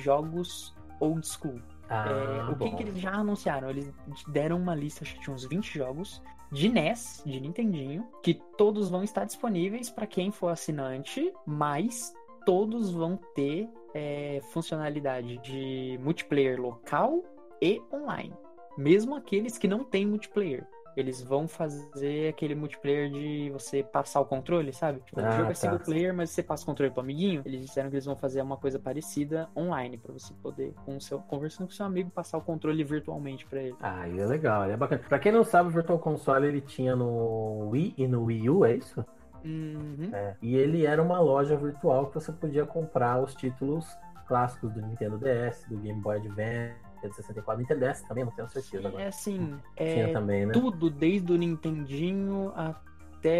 jogos 0.03 0.75
old 0.99 1.25
school. 1.25 1.61
Ah, 1.89 2.07
É, 2.09 2.51
o 2.51 2.55
que, 2.55 2.75
que 2.75 2.83
eles 2.83 2.99
já 2.99 3.13
anunciaram? 3.13 3.69
Eles 3.69 3.93
deram 4.27 4.57
uma 4.57 4.75
lista, 4.75 5.03
acho 5.03 5.15
que 5.15 5.21
tinha 5.21 5.33
uns 5.35 5.45
20 5.45 5.77
jogos 5.77 6.21
de 6.51 6.69
NES, 6.69 7.23
de 7.25 7.39
Nintendinho, 7.39 8.07
que 8.23 8.33
todos 8.57 8.89
vão 8.89 9.03
estar 9.03 9.25
disponíveis 9.25 9.89
para 9.89 10.07
quem 10.07 10.31
for 10.31 10.49
assinante, 10.49 11.33
mas 11.45 12.13
todos 12.45 12.91
vão 12.91 13.17
ter 13.35 13.69
é, 13.93 14.39
funcionalidade 14.51 15.37
de 15.39 15.99
multiplayer 16.01 16.59
local 16.59 17.23
e 17.61 17.81
online. 17.93 18.33
Mesmo 18.77 19.15
aqueles 19.15 19.57
que 19.57 19.67
não 19.67 19.83
têm 19.83 20.05
multiplayer. 20.05 20.65
Eles 20.97 21.21
vão 21.21 21.47
fazer 21.47 22.27
aquele 22.29 22.55
multiplayer 22.55 23.09
de 23.11 23.51
você 23.51 23.83
passar 23.83 24.19
o 24.19 24.25
controle, 24.25 24.73
sabe? 24.73 24.99
Tipo, 25.01 25.19
Ah, 25.21 25.29
o 25.29 25.31
jogo 25.31 25.43
é 25.43 25.47
tá. 25.49 25.53
single 25.53 25.79
player, 25.79 26.11
mas 26.13 26.31
você 26.31 26.41
passa 26.41 26.63
o 26.63 26.65
controle 26.65 26.91
pro 26.91 27.01
amiguinho. 27.01 27.43
Eles 27.45 27.61
disseram 27.61 27.89
que 27.91 27.95
eles 27.95 28.05
vão 28.05 28.15
fazer 28.15 28.41
uma 28.41 28.57
coisa 28.57 28.79
parecida 28.79 29.47
online, 29.55 29.95
pra 29.97 30.11
você 30.11 30.33
poder, 30.41 30.73
com 30.83 30.97
o 30.97 31.01
seu, 31.01 31.19
conversando 31.19 31.67
com 31.67 31.73
seu 31.73 31.85
amigo, 31.85 32.09
passar 32.09 32.39
o 32.39 32.41
controle 32.41 32.83
virtualmente 32.83 33.45
pra 33.45 33.61
ele. 33.61 33.75
Ah, 33.79 34.07
ele 34.09 34.19
é 34.21 34.25
legal, 34.25 34.63
ele 34.63 34.73
é 34.73 34.77
bacana. 34.77 35.03
Pra 35.07 35.19
quem 35.19 35.31
não 35.31 35.43
sabe, 35.43 35.69
o 35.69 35.71
Virtual 35.71 35.99
Console 35.99 36.47
ele 36.47 36.61
tinha 36.61 36.95
no 36.95 37.69
Wii 37.69 37.93
e 37.95 38.07
no 38.07 38.23
Wii 38.23 38.49
U, 38.49 38.65
é 38.65 38.75
isso? 38.75 39.05
Uhum. 39.45 40.09
É. 40.11 40.35
E 40.41 40.55
ele 40.55 40.85
era 40.85 41.01
uma 41.01 41.19
loja 41.19 41.55
virtual 41.55 42.07
que 42.07 42.15
você 42.15 42.31
podia 42.31 42.65
comprar 42.65 43.21
os 43.21 43.35
títulos 43.35 43.85
clássicos 44.27 44.73
do 44.73 44.81
Nintendo 44.81 45.17
DS, 45.19 45.63
do 45.69 45.77
Game 45.77 46.01
Boy 46.01 46.17
Advance, 46.17 46.75
do 47.05 47.13
64, 47.13 47.61
Nintendo 47.61 47.85
DS 47.85 48.01
também, 48.01 48.23
não 48.25 48.31
tenho 48.31 48.49
certeza 48.49 48.87
agora. 48.87 49.03
É 49.03 49.07
assim, 49.07 49.59
Tinha 49.75 50.07
é 50.07 50.13
também, 50.13 50.45
né? 50.45 50.53
tudo 50.53 50.89
desde 50.89 51.31
o 51.31 51.35
Nintendinho 51.35 52.51
até 52.55 52.87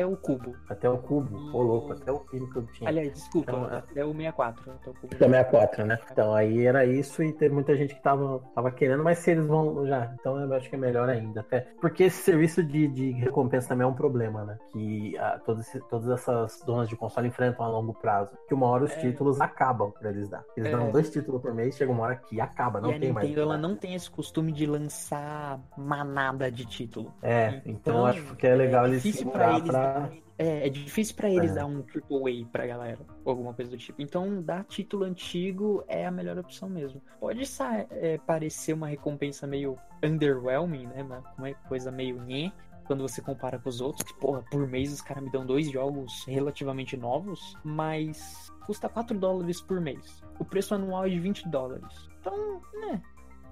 o 0.06 0.16
Cubo. 0.18 0.56
Até 0.70 0.90
o 0.90 0.98
Cubo, 0.98 1.36
ô 1.56 1.62
louco, 1.62 1.94
até 1.94 2.12
o 2.12 2.20
Pino 2.20 2.50
que 2.50 2.58
eu 2.58 2.66
tinha. 2.68 2.90
Aliás, 2.90 3.14
desculpa, 3.14 3.52
Então, 3.52 3.66
é- 3.70 3.78
até 3.78 4.06
o 4.06 4.12
64. 4.14 4.72
Até 4.72 4.90
o 4.90 4.94
Cubo. 4.94 5.08
Até 5.16 5.26
o 5.26 5.30
64, 5.30 5.86
né? 5.86 6.00
Então 6.12 6.34
aí 6.34 6.66
era 6.66 6.86
isso 6.86 7.22
e 7.24 7.32
teve 7.34 7.54
muita 7.54 7.76
gente 7.76 7.96
que 7.96 8.02
tava, 8.02 8.40
tava 8.54 8.72
querendo, 8.72 9.04
mas 9.04 9.20
se 9.20 9.32
eles 9.32 9.46
vão 9.46 9.86
já, 9.88 10.14
então 10.20 10.40
eu 10.40 10.54
acho 10.54 10.70
que 10.70 10.76
é 10.76 10.80
melhor 10.80 11.10
ainda. 11.10 11.42
Até 11.42 11.62
porque 11.82 12.04
esse 12.06 12.22
serviço 12.24 12.64
de, 12.64 12.88
de 12.88 13.12
recompensa 13.12 13.70
também 13.70 13.86
é 13.86 13.88
um 13.90 13.94
problema, 13.94 14.44
né? 14.44 14.58
Que 14.72 15.18
ah, 15.18 15.40
todos 15.46 15.68
todas 15.90 16.10
essas 16.10 16.62
donas 16.66 16.88
de 16.90 16.96
console 16.96 17.28
enfrentam 17.28 17.66
a 17.66 17.70
longo 17.70 17.94
prazo. 17.94 18.38
Que 18.48 18.54
uma 18.54 18.68
hora 18.68 18.84
os 18.86 18.92
É. 18.92 19.00
títulos 19.00 19.40
acabam 19.42 19.92
pra 19.92 20.10
eles 20.10 20.28
dar. 20.30 20.44
Eles 20.56 20.70
É. 20.72 20.76
dão 20.76 20.92
dois 20.92 21.10
títulos 21.10 21.42
por 21.42 21.54
mês, 21.54 21.76
chega 21.76 21.92
uma 21.92 22.04
hora 22.04 22.16
que 22.16 22.40
acaba, 22.42 22.80
não 22.82 22.90
e 22.92 22.96
a 22.96 23.00
tem 23.00 23.10
Nintendo 23.10 23.28
mais. 23.28 23.38
ela 23.38 23.58
não 23.58 23.76
tem 23.76 23.94
esse 23.96 24.10
costume 24.10 24.52
de 24.52 24.66
lançar 24.66 25.60
manada 25.78 26.52
de 26.52 26.66
título. 26.66 27.14
É, 27.22 27.62
então, 27.66 27.78
Então, 27.88 28.06
acho 28.06 28.36
que 28.36 28.46
é 28.46 28.56
legal 28.56 28.86
é 28.86 28.90
eles 28.90 29.04
difícil 29.04 29.30
pra 29.32 29.56
segurar 29.56 29.60
pra. 29.78 30.12
É, 30.40 30.68
é 30.68 30.70
difícil 30.70 31.16
pra 31.16 31.30
eles 31.30 31.52
É. 31.52 31.56
dar 31.56 31.66
um 31.66 31.84
AAA 31.84 32.46
pra 32.52 32.68
galera, 32.68 33.00
ou 33.26 33.32
alguma 33.32 33.54
coisa 33.54 33.72
do 33.72 33.78
tipo. 33.78 34.02
Então, 34.02 34.42
dar 34.42 34.64
título 34.66 35.04
antigo 35.04 35.84
é 35.88 36.06
a 36.06 36.12
melhor 36.12 36.38
opção 36.38 36.70
mesmo. 36.70 37.02
Pode 37.20 37.42
é, 37.90 38.18
parecer 38.20 38.74
uma 38.74 38.88
recompensa 38.88 39.48
meio 39.48 39.78
underwhelming, 40.04 40.86
né? 40.88 41.02
Uma 41.04 41.24
uma 41.38 41.54
coisa 41.68 41.92
meio 41.92 42.22
nhé, 42.22 42.52
quando 42.86 43.02
você 43.02 43.22
compara 43.22 43.58
com 43.58 43.68
os 43.70 43.82
outros. 43.82 44.04
Que, 44.04 44.14
porra, 44.20 44.44
por 44.52 44.68
mês 44.68 44.94
os 44.94 45.02
caras 45.02 45.24
me 45.24 45.32
dão 45.32 45.46
dois 45.46 45.72
jogos 45.72 46.24
relativamente 46.28 46.96
novos, 46.96 47.56
mas 47.64 48.52
custa 48.66 48.88
4 48.88 49.18
dólares 49.18 49.60
por 49.62 49.82
mês. 49.82 50.22
O 50.40 50.46
preço 50.46 50.76
anual 50.76 51.06
é 51.06 51.10
de 51.10 51.20
20 51.20 51.48
dólares. 51.50 52.10
Então, 52.20 52.62
né? 52.82 53.02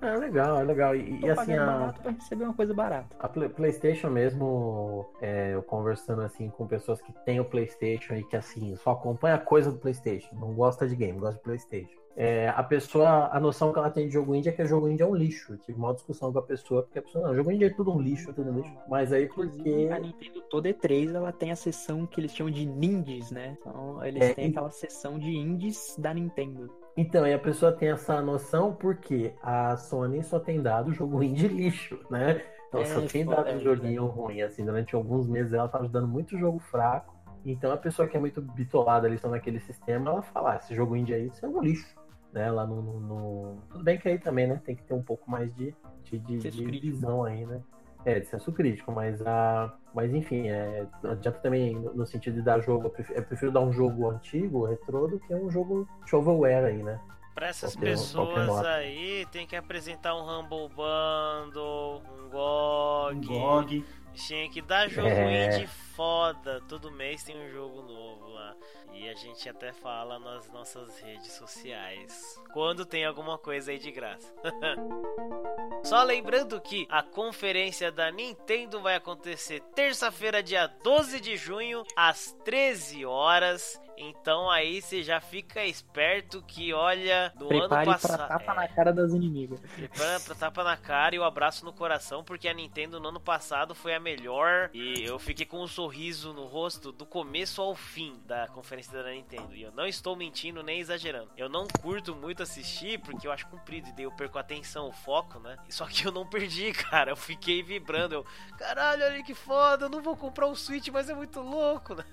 É 0.01 0.15
legal, 0.17 0.59
é 0.59 0.63
legal. 0.63 0.95
E, 0.95 1.19
Tô 1.19 1.27
e 1.27 1.29
assim, 1.31 1.53
a, 1.53 1.65
barato 1.65 2.01
pra 2.01 2.11
receber 2.11 2.43
uma 2.43 2.53
coisa 2.53 2.73
barata. 2.73 3.15
A 3.19 3.27
Play- 3.27 3.49
PlayStation 3.49 4.09
mesmo, 4.09 5.05
é, 5.21 5.53
eu 5.53 5.63
conversando 5.63 6.21
assim 6.21 6.49
com 6.49 6.67
pessoas 6.67 7.01
que 7.01 7.11
têm 7.25 7.39
o 7.39 7.45
PlayStation 7.45 8.13
e 8.15 8.23
que 8.23 8.35
assim 8.35 8.75
só 8.75 8.91
acompanha 8.91 9.37
coisa 9.37 9.71
do 9.71 9.77
PlayStation, 9.77 10.35
não 10.35 10.53
gosta 10.53 10.87
de 10.87 10.95
game, 10.95 11.19
gosta 11.19 11.37
de 11.37 11.43
PlayStation. 11.43 11.95
É, 12.17 12.47
a 12.47 12.63
pessoa, 12.63 13.27
a 13.29 13.39
noção 13.41 13.73
que 13.73 13.79
ela 13.79 13.89
tem 13.89 14.07
de 14.07 14.13
jogo 14.13 14.33
indie 14.33 14.47
é 14.47 14.51
que 14.53 14.61
o 14.63 14.65
jogo 14.67 14.87
indie 14.87 15.03
é 15.03 15.05
um 15.05 15.13
lixo. 15.15 15.51
Eu 15.53 15.57
tive 15.57 15.77
uma 15.77 15.93
discussão 15.93 16.31
com 16.31 16.39
a 16.39 16.41
pessoa, 16.41 16.83
porque 16.83 16.99
a 16.99 17.01
pessoa, 17.01 17.27
não, 17.27 17.35
jogo 17.35 17.51
indie 17.51 17.65
é 17.65 17.69
tudo 17.69 17.91
um 17.93 17.99
lixo, 17.99 18.31
tudo 18.33 18.51
um 18.51 18.53
lixo. 18.53 18.73
Mas 18.87 19.11
aí 19.11 19.27
porque. 19.27 19.89
a 19.91 19.99
Nintendo 19.99 20.41
toda 20.49 20.69
E3 20.69 21.13
ela 21.13 21.33
tem 21.33 21.51
a 21.51 21.57
seção 21.57 22.05
que 22.05 22.21
eles 22.21 22.33
chamam 22.33 22.53
de 22.53 22.65
Nindies, 22.65 23.31
né? 23.31 23.57
Então, 23.59 24.01
eles 24.05 24.21
É, 24.23 24.33
têm 24.33 24.47
e- 24.47 24.49
aquela 24.51 24.71
seção 24.71 25.19
de 25.19 25.29
indies 25.35 25.93
da 25.99 26.13
Nintendo. 26.13 26.71
Então, 26.97 27.27
e 27.27 27.33
a 27.33 27.39
pessoa 27.39 27.71
tem 27.71 27.89
essa 27.89 28.21
noção 28.21 28.73
porque 28.73 29.33
a 29.43 29.75
Sony 29.75 30.23
só 30.23 30.39
tem 30.39 30.61
dado 30.61 30.93
jogo 30.93 31.21
indie 31.21 31.47
lixo, 31.47 31.99
né? 32.09 32.41
Então 32.69 32.81
É, 32.81 32.85
só 32.85 33.01
tem 33.01 33.25
foda, 33.25 33.37
dado 33.37 33.49
é 33.49 33.55
um 33.55 33.59
joguinho 33.59 34.05
ruim, 34.05 34.41
assim, 34.41 34.63
durante 34.63 34.95
alguns 34.95 35.27
meses 35.27 35.53
ela 35.53 35.67
tá 35.67 35.79
dando 35.79 36.07
muito 36.07 36.37
jogo 36.37 36.59
fraco. 36.59 37.13
Então 37.45 37.71
a 37.71 37.77
pessoa 37.77 38.07
que 38.07 38.15
é 38.15 38.19
muito 38.19 38.41
bitolada 38.41 39.07
ali 39.07 39.17
só 39.17 39.29
naquele 39.29 39.59
sistema, 39.59 40.09
ela 40.09 40.21
fala, 40.21 40.53
ah, 40.53 40.55
esse 40.55 40.73
jogo 40.73 40.95
indie 40.95 41.13
aí, 41.13 41.27
isso 41.27 41.45
é 41.45 41.49
um 41.49 41.61
lixo. 41.61 41.95
né? 42.33 42.49
Lá 42.49 42.65
no, 42.65 42.81
no, 42.81 42.99
no, 42.99 43.61
Tudo 43.69 43.83
bem 43.83 43.97
que 43.97 44.07
aí 44.07 44.17
também, 44.17 44.47
né? 44.47 44.61
Tem 44.65 44.75
que 44.75 44.83
ter 44.83 44.93
um 44.93 45.03
pouco 45.03 45.29
mais 45.29 45.53
de, 45.53 45.75
de, 46.03 46.17
de, 46.17 46.49
de 46.49 46.79
visão 46.79 47.23
aí, 47.23 47.45
né? 47.45 47.61
É, 48.05 48.19
de 48.19 48.27
senso 48.27 48.51
crítico, 48.51 48.91
mas 48.91 49.21
a. 49.25 49.73
Mas 49.93 50.13
enfim, 50.13 50.47
é, 50.47 50.85
não 51.01 51.11
adianta 51.11 51.39
também 51.39 51.73
no 51.73 52.05
sentido 52.05 52.35
de 52.35 52.41
dar 52.41 52.59
jogo. 52.59 52.85
Eu 52.85 52.89
prefiro, 52.91 53.19
eu 53.19 53.23
prefiro 53.23 53.51
dar 53.51 53.61
um 53.61 53.73
jogo 53.73 54.09
antigo, 54.09 54.65
retrô, 54.65 55.07
do 55.07 55.19
que 55.19 55.33
um 55.33 55.49
jogo 55.49 55.87
shovelware 56.05 56.65
aí, 56.65 56.83
né? 56.83 56.99
Pra 57.33 57.47
essas 57.47 57.73
qualquer, 57.75 57.91
pessoas 57.91 58.47
qualquer 58.47 58.67
aí, 58.67 59.25
tem 59.31 59.47
que 59.47 59.55
apresentar 59.55 60.15
um 60.15 60.21
Humble 60.21 60.69
Bundle, 60.69 62.03
um 62.17 62.29
GOG. 62.29 63.15
Um 63.15 63.39
GOG. 63.39 63.85
Tinha 64.13 64.49
que 64.49 64.61
dar 64.61 64.87
jogo 64.87 65.07
é... 65.07 65.57
indie 65.57 65.67
foda. 65.95 66.61
Todo 66.67 66.91
mês 66.91 67.23
tem 67.23 67.37
um 67.37 67.49
jogo 67.49 67.81
novo 67.81 68.29
lá. 68.29 68.55
E 68.93 69.09
a 69.09 69.13
gente 69.13 69.49
até 69.49 69.73
fala 69.73 70.19
nas 70.19 70.49
nossas 70.51 70.99
redes 70.99 71.31
sociais. 71.33 72.39
Quando 72.53 72.85
tem 72.85 73.05
alguma 73.05 73.37
coisa 73.37 73.71
aí 73.71 73.79
de 73.79 73.91
graça. 73.91 74.33
Só 75.83 76.01
lembrando 76.03 76.59
que 76.61 76.87
a 76.89 77.03
conferência 77.03 77.91
da 77.91 78.09
Nintendo 78.11 78.81
vai 78.81 78.95
acontecer 78.95 79.61
terça-feira, 79.75 80.41
dia 80.41 80.67
12 80.83 81.19
de 81.19 81.37
junho, 81.37 81.83
às 81.95 82.31
13 82.43 83.05
horas. 83.05 83.79
Então 83.97 84.49
aí 84.49 84.81
você 84.81 85.03
já 85.03 85.21
fica 85.21 85.63
esperto 85.63 86.43
que 86.43 86.73
olha 86.73 87.31
do 87.37 87.47
Prepare 87.47 87.83
ano 87.83 87.93
passado. 87.93 88.17
Pra 88.17 88.27
tapa 88.27 88.51
é, 88.51 88.55
na 88.55 88.67
cara 88.67 88.91
das 88.91 89.13
inimigas. 89.13 89.59
Prepara 89.59 90.19
pra 90.19 90.35
tapa 90.35 90.63
na 90.63 90.75
cara 90.75 91.15
e 91.15 91.19
o 91.19 91.23
abraço 91.23 91.63
no 91.63 91.71
coração, 91.71 92.23
porque 92.23 92.47
a 92.47 92.53
Nintendo 92.53 92.99
no 92.99 93.09
ano 93.09 93.19
passado 93.19 93.73
foi 93.73 93.93
a 93.93 93.99
melhor. 93.99 94.69
E 94.73 95.03
eu 95.05 95.17
fiquei 95.19 95.45
com 95.45 95.61
um 95.61 95.67
sorriso 95.67 95.84
no 96.33 96.45
rosto 96.45 96.91
do 96.91 97.05
começo 97.05 97.61
ao 97.61 97.75
fim 97.75 98.19
da 98.25 98.47
conferência 98.47 98.91
da 98.91 99.11
Nintendo. 99.11 99.55
E 99.55 99.61
eu 99.61 99.71
não 99.71 99.85
estou 99.85 100.15
mentindo 100.15 100.63
nem 100.63 100.79
exagerando. 100.79 101.29
Eu 101.37 101.47
não 101.47 101.67
curto 101.67 102.15
muito 102.15 102.43
assistir 102.43 102.99
porque 102.99 103.27
eu 103.27 103.31
acho 103.31 103.47
comprido 103.47 103.89
e 103.89 103.91
daí 103.91 104.03
eu 104.03 104.11
perco 104.11 104.37
a 104.37 104.41
atenção, 104.41 104.87
o 104.87 104.91
foco, 104.91 105.39
né? 105.39 105.57
Só 105.69 105.85
que 105.85 106.05
eu 106.05 106.11
não 106.11 106.25
perdi, 106.25 106.71
cara. 106.89 107.11
Eu 107.11 107.15
fiquei 107.15 107.61
vibrando. 107.63 108.15
Eu, 108.15 108.25
caralho, 108.57 109.03
olha 109.03 109.23
que 109.23 109.33
foda. 109.33 109.85
Eu 109.85 109.89
não 109.89 110.01
vou 110.01 110.17
comprar 110.17 110.47
um 110.47 110.55
Switch, 110.55 110.87
mas 110.89 111.09
é 111.09 111.13
muito 111.13 111.39
louco, 111.39 111.95
né? 111.95 112.05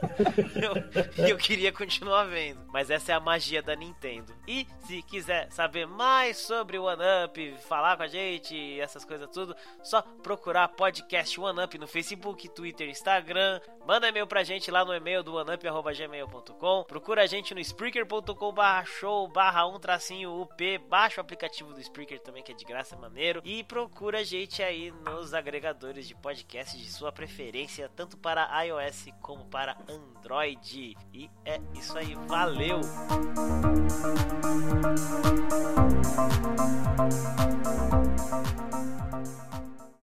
eu, 1.18 1.28
eu 1.28 1.36
queria 1.36 1.72
continuar 1.72 2.24
vendo. 2.24 2.60
Mas 2.68 2.90
essa 2.90 3.12
é 3.12 3.14
a 3.14 3.20
magia 3.20 3.62
da 3.62 3.74
Nintendo. 3.74 4.34
E 4.46 4.66
se 4.86 5.02
quiser 5.02 5.50
saber 5.50 5.86
mais 5.86 6.36
sobre 6.38 6.78
o 6.78 6.84
One 6.84 7.02
Up, 7.24 7.56
falar 7.68 7.96
com 7.96 8.02
a 8.02 8.08
gente, 8.08 8.80
essas 8.80 9.04
coisas 9.04 9.28
tudo, 9.30 9.56
só 9.82 10.02
procurar 10.02 10.68
podcast 10.68 11.40
One 11.40 11.62
Up 11.62 11.78
no 11.78 11.86
Facebook, 11.86 12.48
Twitter, 12.48 12.81
Instagram. 12.90 13.60
Manda 13.86 14.08
e-mail 14.08 14.26
pra 14.26 14.44
gente 14.44 14.70
lá 14.70 14.84
no 14.84 14.94
e-mail 14.94 15.22
do 15.22 15.34
oneup.gmail.com. 15.34 16.84
Procura 16.84 17.22
a 17.22 17.26
gente 17.26 17.54
no 17.54 17.60
spreaker.com 17.60 18.52
barra 18.52 18.84
show 18.84 19.26
barra 19.28 19.66
um 19.66 19.78
tracinho 19.78 20.40
UP. 20.40 20.78
Baixa 20.78 21.20
o 21.20 21.24
aplicativo 21.24 21.72
do 21.72 21.80
Spreaker 21.80 22.20
também, 22.20 22.42
que 22.42 22.52
é 22.52 22.54
de 22.54 22.64
graça, 22.64 22.96
maneiro. 22.96 23.40
E 23.44 23.64
procura 23.64 24.20
a 24.20 24.24
gente 24.24 24.62
aí 24.62 24.90
nos 24.90 25.34
agregadores 25.34 26.06
de 26.06 26.14
podcast 26.14 26.76
de 26.76 26.90
sua 26.90 27.10
preferência, 27.10 27.90
tanto 27.94 28.16
para 28.16 28.62
iOS 28.64 29.06
como 29.20 29.44
para 29.46 29.76
Android. 29.88 30.96
E 31.12 31.30
é 31.44 31.60
isso 31.74 31.96
aí, 31.98 32.14
valeu! 32.26 32.80